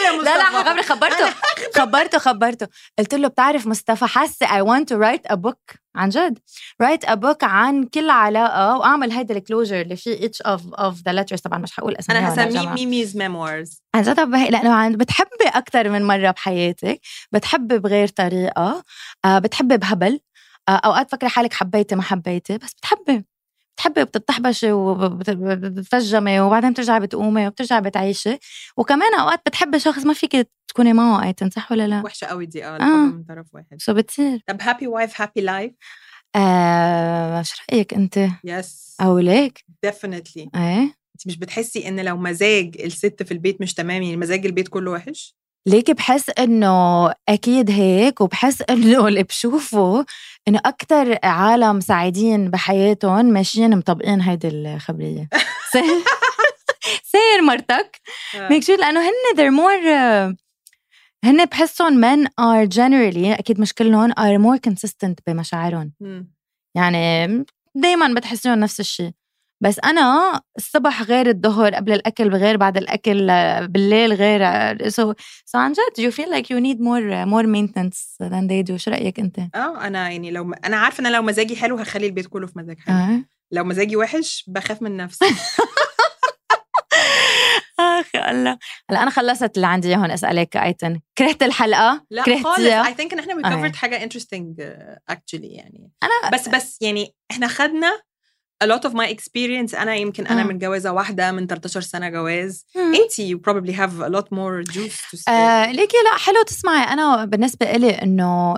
يا 0.06 0.12
مصطفى 0.12 0.24
لا 0.30 0.38
لا 0.38 0.44
خبري 0.44 0.82
خبرته 0.82 1.34
خبرته 1.74 2.18
خبرته. 2.18 2.68
قلت 2.98 3.14
له 3.14 3.28
بتعرف 3.28 3.66
مصطفى 3.66 4.06
حاسه 4.06 4.46
I 4.46 4.62
want 4.64 4.84
to 4.84 4.96
write 4.96 5.32
a 5.32 5.36
book 5.36 5.76
عن 5.96 6.08
جد. 6.08 6.38
Write 6.82 7.08
a 7.08 7.16
book 7.16 7.44
عن 7.44 7.84
كل 7.84 8.10
علاقة 8.10 8.76
وأعمل 8.78 9.12
هيدا 9.12 9.36
ال 9.36 9.42
closure 9.42 9.80
اللي 9.80 9.96
فيه 9.96 10.28
each 10.28 10.48
of 10.52 10.60
of 10.60 10.94
the 11.08 11.12
letters. 11.12 11.40
طبعا 11.42 11.58
مش 11.58 11.72
حقول 11.72 11.96
اسمها 11.96 12.18
أنا 12.18 12.34
هسميه 12.34 12.68
memories 12.68 13.16
memoirs 13.16 13.82
عن 13.94 14.02
جد 14.02 14.20
لأنه 14.20 14.96
بتحبي 14.96 15.44
أكثر 15.46 15.88
من 15.88 16.06
مرة 16.06 16.30
بحياتك 16.30 17.00
بتحبي 17.32 17.78
بغير 17.78 18.08
طريقة 18.08 18.84
آه، 19.24 19.38
بتحبي 19.38 19.76
بهبل 19.76 20.20
آه، 20.68 20.72
أوقات 20.72 21.10
فكري 21.10 21.28
حالك 21.28 21.52
حبيتي 21.52 21.94
ما 21.94 22.02
حبيتي 22.02 22.58
بس 22.58 22.72
بتحبي. 22.74 23.24
بتحبي 23.82 24.02
وبتتحبشي 24.02 24.72
وبتفجمي 24.72 26.40
وبعدين 26.40 26.72
بترجعي 26.72 27.00
بتقومي 27.00 27.46
وبترجعي 27.46 27.80
بتعيشي 27.80 28.38
وكمان 28.76 29.14
أوقات 29.14 29.40
بتحبي 29.46 29.78
شخص 29.78 30.06
ما 30.06 30.14
فيك 30.14 30.48
تكوني 30.68 30.92
معه 30.92 31.24
ايتن 31.24 31.50
صح 31.50 31.72
ولا 31.72 31.86
لا؟ 31.86 32.02
وحشة 32.04 32.26
قوي 32.26 32.46
دي 32.46 32.64
آه, 32.64 32.76
آه. 32.76 33.06
من 33.06 33.24
طرف 33.24 33.46
واحد 33.52 33.76
شو 33.78 33.94
بتصير؟ 33.94 34.42
طب 34.46 34.62
happy 34.62 34.86
wife 34.86 35.20
happy 35.20 35.40
life 35.40 35.72
آه 36.36 37.42
شو 37.42 37.56
رأيك 37.70 37.94
أنت؟ 37.94 38.28
yes 38.44 38.96
أو 39.00 39.18
ليك؟ 39.18 39.64
definitely 39.82 40.50
إيه 40.54 40.82
أنت 40.82 41.26
مش 41.26 41.38
بتحسي 41.38 41.88
إن 41.88 42.00
لو 42.00 42.16
مزاج 42.16 42.80
الست 42.80 43.22
في 43.22 43.32
البيت 43.32 43.60
مش 43.60 43.74
تمام 43.74 44.02
يعني 44.02 44.16
مزاج 44.16 44.46
البيت 44.46 44.68
كله 44.68 44.90
وحش؟ 44.90 45.36
ليك 45.66 45.90
بحس 45.90 46.30
إنه 46.38 47.08
أكيد 47.28 47.70
هيك 47.70 48.20
وبحس 48.20 48.62
إنه 48.70 49.08
اللي 49.08 49.22
بشوفه 49.22 50.04
إنه 50.48 50.60
أكثر 50.66 51.18
عالم 51.24 51.80
سعيدين 51.80 52.50
بحياتهم 52.50 53.24
ماشيين 53.26 53.76
مطبقين 53.76 54.20
هيدي 54.20 54.48
الخبرية. 54.48 55.28
سير 57.12 57.42
مرتك. 57.42 58.00
ميك 58.34 58.64
شور 58.64 58.76
لأنه 58.76 59.00
هن 59.00 59.36
they're 59.36 59.56
more 59.60 59.86
هن 61.24 61.44
بحسهم 61.44 62.02
men 62.02 62.26
are 62.28 62.66
generally 62.74 63.38
أكيد 63.38 63.60
مش 63.60 63.74
كلهم 63.74 64.12
are 64.12 64.38
more 64.42 64.70
consistent 64.70 65.14
بمشاعرهم. 65.26 65.92
يعني 66.74 67.26
دايما 67.74 68.14
بتحسيهم 68.14 68.58
نفس 68.58 68.80
الشيء 68.80 69.10
بس 69.62 69.78
أنا 69.84 70.40
الصبح 70.56 71.02
غير 71.02 71.28
الظهر 71.28 71.74
قبل 71.74 71.92
الأكل 71.92 72.28
غير 72.34 72.56
بعد 72.56 72.76
الأكل 72.76 73.26
بالليل 73.68 74.12
غير 74.12 74.42
so 74.88 75.14
so 75.44 75.58
عن 75.58 75.72
جد 75.72 75.98
you 75.98 76.10
feel 76.10 76.30
like 76.30 76.50
you 76.50 76.58
need 76.58 76.80
more 76.80 77.26
more 77.26 77.46
maintenance 77.46 78.16
than 78.22 78.46
they 78.46 78.62
do 78.62 78.76
شو 78.76 78.90
رأيك 78.90 79.18
أنت؟ 79.18 79.38
آه 79.38 79.86
أنا 79.86 80.10
يعني 80.10 80.30
لو 80.30 80.52
أنا 80.52 80.76
عارفة 80.76 81.00
إن 81.00 81.12
لو 81.12 81.22
مزاجي 81.22 81.56
حلو 81.56 81.76
هخلي 81.76 82.06
البيت 82.06 82.26
كله 82.26 82.46
في 82.46 82.52
مزاج 82.56 82.78
حلو. 82.78 82.96
آه. 82.96 83.24
لو 83.52 83.64
مزاجي 83.64 83.96
وحش 83.96 84.44
بخاف 84.48 84.82
من 84.82 84.96
نفسي. 84.96 85.24
آخ 87.80 88.06
الله. 88.16 88.58
هلا 88.90 89.02
أنا 89.02 89.10
خلصت 89.10 89.56
اللي 89.56 89.66
عندي 89.66 89.96
هون 89.96 90.10
أسألك 90.10 90.56
أيتن. 90.56 91.00
كرهت 91.18 91.42
الحلقة؟ 91.42 92.04
لا 92.10 92.22
خالص. 92.22 92.58
I 92.58 92.94
think 92.94 93.12
إن 93.12 93.18
إحنا 93.18 93.34
we 93.34 93.42
covered 93.42 93.76
حاجة 93.76 94.02
interesting 94.02 94.60
actually 95.08 95.48
يعني. 95.48 95.90
أنا 96.02 96.30
بس 96.32 96.48
بس 96.48 96.78
يعني 96.80 97.14
إحنا 97.30 97.48
خدنا 97.48 98.00
a 98.64 98.66
lot 98.66 98.88
of 98.88 98.92
my 98.94 99.08
experience 99.08 99.74
أنا 99.74 99.94
يمكن 99.94 100.26
أنا 100.26 100.40
آه. 100.40 100.44
متجوزه 100.44 100.92
واحدة 100.92 101.32
من 101.32 101.46
13 101.46 101.80
سنة 101.80 102.08
جواز 102.08 102.66
مم. 102.76 102.94
انتي 102.94 103.34
you 103.34 103.38
probably 103.38 103.72
have 103.72 104.00
a 104.00 104.08
lot 104.08 104.26
more 104.26 104.72
juice 104.72 105.10
to 105.10 105.16
say 105.16 105.28
آه 105.28 105.72
ليكي 105.72 105.96
لا 106.12 106.18
حلو 106.18 106.42
تسمعي 106.42 106.92
أنا 106.92 107.24
بالنسبة 107.24 107.70
إلي 107.70 107.90
إنه 107.90 108.56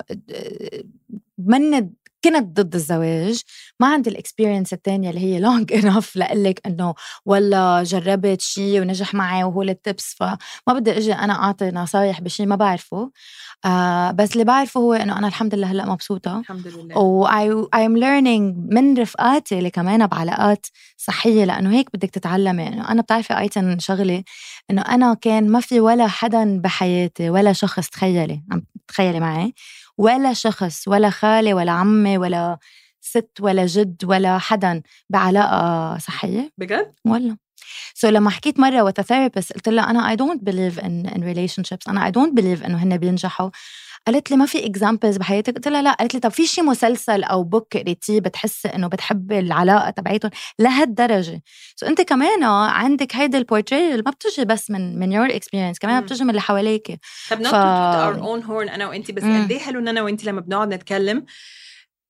من 1.38 1.90
كنت 2.24 2.60
ضد 2.60 2.74
الزواج 2.74 3.40
ما 3.80 3.86
عندي 3.86 4.10
ال 4.10 4.16
experience 4.16 4.72
الثانية 4.72 5.10
اللي 5.10 5.20
هي 5.20 5.40
long 5.40 5.72
enough 5.72 6.16
لقلك 6.16 6.60
إنه 6.66 6.94
والله 7.26 7.82
جربت 7.82 8.40
شيء 8.40 8.80
ونجح 8.80 9.14
معي 9.14 9.44
وهو 9.44 9.62
التبس 9.62 10.14
فما 10.18 10.38
بدي 10.68 10.98
إجي 10.98 11.12
أنا 11.12 11.32
أعطي 11.32 11.70
نصايح 11.70 12.20
بشيء 12.20 12.46
ما 12.46 12.56
بعرفه. 12.56 13.10
آه 13.64 14.10
بس 14.10 14.32
اللي 14.32 14.44
بعرفه 14.44 14.80
هو 14.80 14.92
إنه 14.92 15.18
أنا 15.18 15.28
الحمد 15.28 15.54
لله 15.54 15.66
هلأ 15.66 15.86
مبسوطة. 15.86 16.40
الحمد 16.40 16.66
لله. 16.68 16.98
و 16.98 17.26
I, 17.26 17.66
I'm 17.76 17.96
learning 18.00 18.74
من 18.74 18.98
رفقاتي 18.98 19.58
اللي 19.58 19.70
كمان 19.70 20.06
بعلاقات 20.06 20.66
صحية 20.96 21.44
لأنه 21.44 21.70
هيك 21.72 21.88
بدك 21.94 22.10
تتعلمي. 22.10 22.68
إنه 22.68 22.90
أنا 22.90 23.02
بتعرفي 23.02 23.38
أيتن 23.38 23.78
شغلي 23.78 24.24
إنه 24.70 24.82
أنا 24.82 25.14
كان 25.14 25.48
ما 25.48 25.60
في 25.60 25.80
ولا 25.80 26.06
حدا 26.06 26.58
بحياتي 26.60 27.30
ولا 27.30 27.52
شخص 27.52 27.88
تخيلي 27.88 28.42
عم 28.52 28.62
تخيلي 28.88 29.20
معي. 29.20 29.54
ولا 29.98 30.32
شخص 30.32 30.88
ولا 30.88 31.10
خالي 31.10 31.54
ولا 31.54 31.72
عمي 31.72 32.18
ولا 32.18 32.58
ست 33.00 33.30
ولا 33.40 33.66
جد 33.66 34.04
ولا 34.04 34.38
حدا 34.38 34.82
بعلاقة 35.10 35.98
صحية؟ 35.98 36.52
بجد؟ 36.58 36.94
والله. 37.06 37.36
so, 37.94 38.10
لما 38.10 38.30
حكيت 38.30 38.60
مرة 38.60 38.90
a 38.90 39.02
therapist 39.02 39.52
قلت 39.54 39.68
لها 39.68 39.90
أنا 39.90 40.14
I 40.14 40.18
don't 40.18 40.40
believe 40.40 40.78
in 40.84 41.08
in 41.14 41.20
relationships. 41.22 41.88
أنا 41.88 42.10
I 42.10 42.12
don't 42.12 42.34
believe 42.40 42.64
إنه 42.64 42.82
هن 42.82 42.96
بينجحوا. 42.96 43.50
قالت 44.06 44.30
لي 44.30 44.36
ما 44.36 44.46
في 44.46 44.66
examples 44.66 45.16
بحياتك؟ 45.16 45.54
قلت 45.54 45.68
لها 45.68 45.82
لا. 45.82 45.92
قالت 45.92 46.14
لي 46.14 46.20
طب 46.20 46.30
في 46.30 46.46
شي 46.46 46.62
مسلسل 46.62 47.24
أو 47.24 47.42
book 47.44 47.76
قريتيه 47.76 48.20
بتحسي 48.20 48.68
إنه 48.68 48.88
بتحبي 48.88 49.38
العلاقة 49.38 49.90
تبعيتهم 49.90 50.30
لهالدرجة. 50.58 51.42
so 51.76 51.88
أنت 51.88 52.00
كمان 52.00 52.42
عندك 52.44 53.16
هيدي 53.16 53.38
البورتري 53.38 53.96
ما 53.96 54.10
بتجي 54.10 54.44
بس 54.44 54.70
من 54.70 54.98
من 54.98 55.12
your 55.12 55.26
experience 55.36 55.78
كمان. 55.78 56.02
بتجي 56.02 56.24
من 56.24 56.30
اللي 56.30 56.40
حواليك. 56.40 57.00
طب 57.30 57.42
ف- 57.42 57.50
toot 57.50 58.14
our 58.14 58.20
own 58.20 58.46
horn 58.48 58.72
أنا 58.74 58.88
وأنتي 58.88 59.12
بس. 59.12 59.22
قد 59.22 59.50
إيه 59.52 59.58
حلو 59.58 59.80
إن 59.80 59.88
أنا 59.88 60.02
وأنتي 60.02 60.26
لما 60.26 60.40
بنقعد 60.40 60.74
نتكلم 60.74 61.24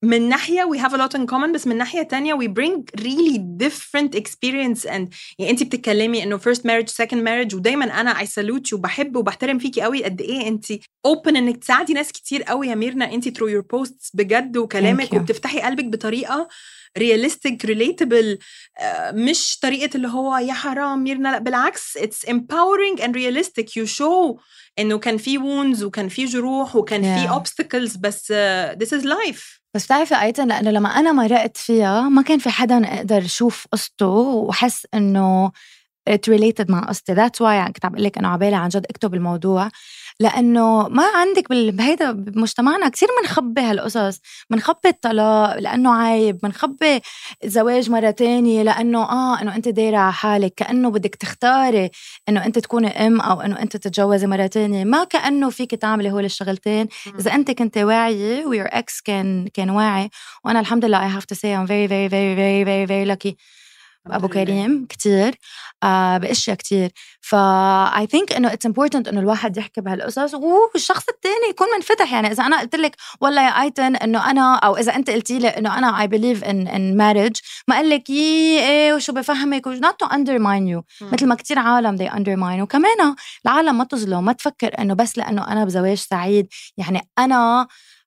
من 0.05 0.29
ناحية 0.29 0.71
we 0.75 0.79
have 0.79 0.93
a 0.93 0.97
lot 0.97 1.19
in 1.19 1.27
common 1.27 1.53
بس 1.55 1.67
من 1.67 1.77
ناحية 1.77 2.03
تانية 2.03 2.35
we 2.35 2.49
bring 2.49 3.01
really 3.01 3.38
different 3.38 4.19
experience 4.21 4.87
and 4.87 5.09
يعني 5.38 5.51
انتي 5.51 5.64
بتتكلمي 5.64 6.23
انه 6.23 6.38
first 6.38 6.61
marriage 6.61 6.90
second 7.05 7.19
marriage 7.25 7.55
ودايما 7.55 8.01
أنا 8.01 8.14
I 8.14 8.27
salute 8.27 8.71
you 8.71 8.73
وبحب 8.73 9.17
وبحترم 9.17 9.59
فيكي 9.59 9.81
قوي 9.81 10.05
قد 10.05 10.21
إيه 10.21 10.49
انتي 10.49 10.81
open 11.09 11.29
إنك 11.37 11.57
تساعدي 11.57 11.93
ناس 11.93 12.12
كتير 12.12 12.43
قوي 12.43 12.69
يا 12.69 12.75
ميرنا 12.75 13.14
انتي 13.14 13.31
through 13.31 13.51
your 13.62 13.64
posts 13.77 14.11
بجد 14.14 14.57
وكلامك. 14.57 15.12
وبتفتحي 15.12 15.61
قلبك 15.61 15.85
بطريقة 15.85 16.49
relatable 16.98 18.38
آه، 18.80 19.11
مش 19.11 19.59
طريقة 19.62 19.96
اللي 19.96 20.09
هو 20.09 20.37
يا 20.37 20.52
حرام 20.52 21.04
ميرنا 21.04 21.28
لا 21.28 21.38
بالعكس 21.38 21.98
it's 21.98 22.28
empowering 22.30 23.00
and 23.00 23.12
realistic. 23.14 23.64
You 23.80 23.87
show 23.98 24.40
إنه 24.78 24.98
كان 24.98 25.16
في 25.16 25.38
wounds 25.38 25.83
وكان 25.83 26.09
في 26.09 26.24
جروح 26.24 26.76
وكان 26.76 27.02
في 27.02 27.26
Yeah. 27.28 27.30
obstacles 27.33 27.98
بس 27.98 28.33
uh, 28.33 28.76
this 28.76 28.90
is 29.00 29.04
life. 29.04 29.61
بس 29.74 29.85
بتعرفي 29.85 30.20
ايتن 30.22 30.48
لأنه 30.48 30.70
لما 30.70 30.88
أنا 30.88 31.12
مرقت 31.12 31.57
فيها 31.57 32.00
ما 32.09 32.22
كان 32.22 32.38
في 32.38 32.50
حدا 32.50 32.94
أقدر 32.96 33.22
يشوف 33.22 33.66
قصته 33.72 34.07
وحس 34.07 34.87
إنه 34.94 35.50
it 36.11 36.30
related 36.35 36.70
مع 36.70 36.80
قصتي. 36.80 37.14
That's 37.14 37.38
why 37.40 37.66
كنت 37.72 37.85
عم 37.85 37.92
بقول 37.92 38.04
لك 38.04 38.18
إنه 38.18 38.28
عبالي 38.28 38.57
عن 38.57 38.68
جد 38.68 38.87
اكتب 38.90 39.14
الموضوع. 39.14 39.70
لأنه 40.20 40.88
ما 40.88 41.03
عندك 41.14 41.48
بهيدا 41.50 42.12
بمجتمعنا 42.12 42.88
كثير 42.88 43.09
بنخبي 43.22 43.61
هالقصص 43.61 44.20
بنخبي 44.50 44.88
الطلاق 44.88 45.59
لأنه 45.59 45.94
عيب 45.94 46.38
بنخبي 46.42 47.00
زواج 47.44 47.90
مرة 47.90 48.11
تانية 48.11 48.62
لأنه 48.62 49.03
آه 49.03 49.42
إنه 49.42 49.57
أنت 49.57 49.68
دايرة 49.68 49.96
على 49.96 50.12
حالك 50.12 50.55
كأنه 50.57 50.90
بدك 50.90 51.14
تختاري 51.14 51.90
إنه 52.29 52.46
أنت 52.46 52.59
تكوني 52.59 53.07
أم 53.07 53.20
أو 53.20 53.40
إنه 53.40 53.61
أنت 53.62 53.77
تتجوزي 53.77 54.27
مرة 54.27 54.46
تانية 54.46 54.85
ما 54.85 55.05
كأنه 55.05 55.50
فيك 55.50 55.74
تعملي 55.74 56.11
هول 56.11 56.24
الشغلتين. 56.24 56.88
إذا 57.20 57.35
أنت 57.35 57.50
كنت 57.50 57.79
واعية 57.79 58.46
و 58.46 58.50
your 58.50 58.66
ex 58.70 59.00
كان 59.00 59.48
كان 59.55 59.70
واعي 59.70 60.11
وأنا 60.44 60.61
الحمد 60.61 60.85
لله 60.85 61.09
I 61.09 61.20
have 61.20 61.27
to 61.27 61.35
say 61.35 61.55
I'm 61.55 61.66
very 61.66 61.87
very 61.87 62.09
very 62.09 62.35
very 62.35 62.64
very 62.64 62.87
very 62.87 63.05
lucky. 63.05 63.37
أبو. 64.07 64.29
كريم 64.29 64.87
كتير. 64.87 65.35
آه 65.83 66.19
بأشياء 66.19 66.57
كتير. 66.57 66.90
ف 67.21 67.35
I 67.95 68.07
think 68.07 68.37
إنه 68.37 68.51
it's 68.51 68.71
important 68.71 69.09
إنه 69.09 69.21
الواحد 69.21 69.57
يحكي 69.57 69.81
بهالقصص. 69.81 70.35
والشخص 70.35 71.09
الثاني 71.09 71.51
يكون 71.51 71.67
منفتح. 71.77 72.12
يعني 72.12 72.31
إذا 72.31 72.47
أنا 72.47 72.61
قلت 72.61 72.75
لك 72.77 72.97
والله 73.21 73.43
يا 73.43 73.62
آيتن 73.62 73.97
إنه 73.97 74.31
أنا 74.31 74.55
أو 74.55 74.77
إذا 74.77 74.97
أنت 74.97 75.11
قلتي 75.11 75.38
لي 75.38 75.49
إنه 75.49 75.79
أنا 75.79 76.07
I 76.07 76.09
believe 76.09 76.43
in 76.45 76.69
in 76.69 76.99
marriage 76.99 77.43
ما 77.69 77.77
قال 77.77 77.88
لك 77.90 78.11
يي 78.11 78.59
إيه 78.61 78.95
وشو 78.95 79.12
بفهمك 79.12 79.69
to 79.69 80.07
undermine 80.07 80.67
you. 80.73 80.83
مم. 81.01 81.11
مثل 81.12 81.27
ما 81.27 81.35
كتير 81.35 81.59
عالم 81.59 81.99
they 81.99 82.11
undermine. 82.11 82.62
وكمان 82.62 83.14
العالم 83.47 83.79
ما 83.79 83.85
تظلم 83.85 84.25
ما 84.25 84.33
تفكر 84.33 84.79
إنه 84.79 84.95
بس 84.95 85.19
لأنه 85.19 85.49
أنا 85.49 85.64
بزواج 85.64 85.99
سعيد. 85.99 86.49
يعني 86.77 87.09
أنا 87.19 87.67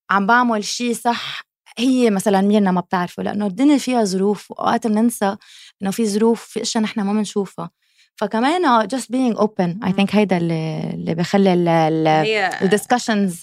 عم 0.09 0.27
بعمل 0.27 0.63
شيء 0.63 0.93
صح 0.93 1.47
هي 1.79 2.09
مثلا 2.09 2.41
ميرنا 2.41 2.71
ما 2.71 2.81
بتعرفه. 2.81 3.23
لأنه 3.23 3.47
الدنيا 3.47 3.77
فيها 3.77 4.03
ظروف 4.03 4.51
واوقات 4.51 4.87
بننسى 4.87 5.35
إنه 5.81 5.91
في 5.91 6.07
ظروف 6.07 6.41
في 6.43 6.61
أشياء 6.61 6.83
نحن 6.83 7.01
ما 7.01 7.13
بنشوفها 7.13 7.69
فكمان 8.15 8.87
just 8.89 9.03
being 9.13 9.37
open 9.39 9.87
I 9.87 9.91
think 9.91 10.07
هيدا 10.15 10.37
اللي 10.37 10.89
اللي 10.93 11.15
بخلي 11.15 11.53
الدiscussions 12.61 13.33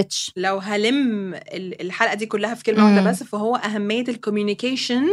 rich. 0.00 0.30
لو 0.36 0.58
هلم 0.58 1.34
ال- 1.34 1.80
الحلقة 1.82 2.14
دي 2.14 2.26
كلها 2.26 2.54
في 2.54 2.64
كلمة 2.64 2.84
واحدة 2.84 3.00
مم. 3.00 3.10
بس 3.10 3.22
فهو 3.22 3.56
أهمية 3.56 4.04
الكوميونيكيشن. 4.08 5.04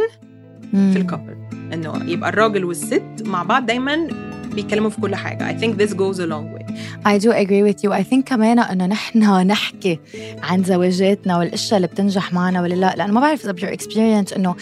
في 0.72 0.96
الكابل 0.96 1.36
إنه 1.72 2.10
يبقى 2.10 2.30
الراجل 2.30 2.64
والست 2.64 3.02
مع 3.24 3.42
بعض 3.42 3.66
دايما 3.66 4.08
بيتكلموا 4.54 4.90
في 4.90 5.00
كل 5.00 5.14
حاجة. 5.14 5.52
I 5.58 5.60
think 5.60 5.74
this 5.78 5.92
goes 5.94 6.18
a 6.18 6.26
long 6.26 6.54
way. 6.56 6.74
I 7.06 7.18
do 7.24 7.30
agree 7.32 7.62
with 7.72 7.82
you. 7.84 7.92
I 7.92 8.02
think 8.10 8.24
كمان 8.24 8.58
إنه 8.58 8.86
نحن 8.86 9.18
نحكي 9.46 10.00
عن 10.42 10.64
زواجاتنا 10.64 11.38
والأشياء 11.38 11.76
اللي 11.76 11.86
بتنجح 11.86 12.32
معنا 12.32 12.62
ولا 12.62 12.74
لا. 12.74 12.94
لأنه 12.96 13.12
ما 13.12 13.20
بعرف 13.20 13.44
إذا 13.48 13.54
your 13.66 13.76
experience 13.78 14.36
إنه 14.36 14.56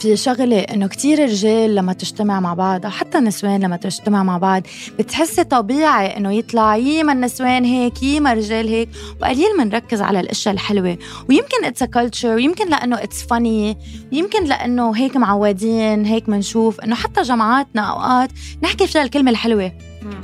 في 0.00 0.16
شغلة 0.16 0.60
إنه 0.60 0.86
كتير 0.86 1.22
رجال 1.22 1.74
لما 1.74 1.92
تجتمع 1.92 2.40
مع 2.40 2.54
بعض 2.54 2.84
أو 2.84 2.90
حتى 2.90 3.18
النسوان 3.18 3.60
لما 3.60 3.76
تجتمع 3.76 4.22
مع 4.22 4.38
بعض 4.38 4.62
بتحسي 4.98 5.44
طبيعي 5.44 6.16
إنه 6.16 6.32
يطلع 6.32 6.76
ييما 6.76 7.12
النسوان 7.12 7.64
هيك 7.64 8.02
ييما 8.02 8.32
الرجال 8.32 8.68
هيك؟ 8.68 8.88
وقليل 9.20 9.56
منركز 9.58 10.02
على 10.02 10.20
الأشياء 10.20 10.54
الحلوة. 10.54 10.98
ويمكن 11.28 11.64
it's 11.64 11.84
culture 11.84 12.34
ويمكن 12.34 12.68
لأنه 12.68 13.02
it's 13.02 13.22
funny 13.22 13.78
يمكن 14.12 14.44
لأنه 14.44 14.96
هيك 14.96 15.16
معودين 15.16 16.04
هيك 16.04 16.28
منشوف 16.28 16.80
إنه 16.80 16.94
حتى 16.94 17.22
جمعاتنا 17.22 17.82
أوقات 17.82 18.30
نحكي 18.62 18.86
فيها 18.86 19.02
الكلمة 19.02 19.30
الحلوة. 19.30 19.72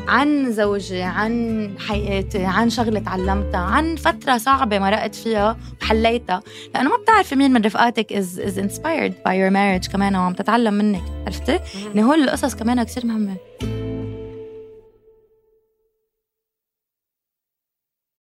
عن 0.09 0.53
زوجي 0.53 1.03
عن 1.03 1.71
حياتي 1.89 2.45
عن 2.45 2.71
شغلة 2.71 3.01
تعلمتها 3.01 3.61
عن 3.61 3.97
فترة 3.97 4.37
صعبة 4.37 4.79
مرقت 4.79 5.15
فيها 5.15 5.57
وحليتها. 5.83 6.43
لأنه 6.75 6.91
ما 6.91 6.97
بتعرفي 6.97 7.37
مين 7.37 7.53
من 7.53 7.65
رفقاتك 7.65 8.13
is, 8.13 8.39
is 8.39 8.59
inspired 8.59 9.13
by 9.27 9.33
your 9.33 9.51
marriage 9.51 9.93
كمان 9.93 10.17
وعم 10.17 10.33
تتعلم 10.33 10.75
منك 10.75 11.03
عرفتي؟ 11.27 11.61
يعني 11.87 12.05
هول 12.05 12.23
القصص 12.23 12.55
كمان 12.55 12.83
كثير 12.83 13.07
مهمة. 13.07 13.37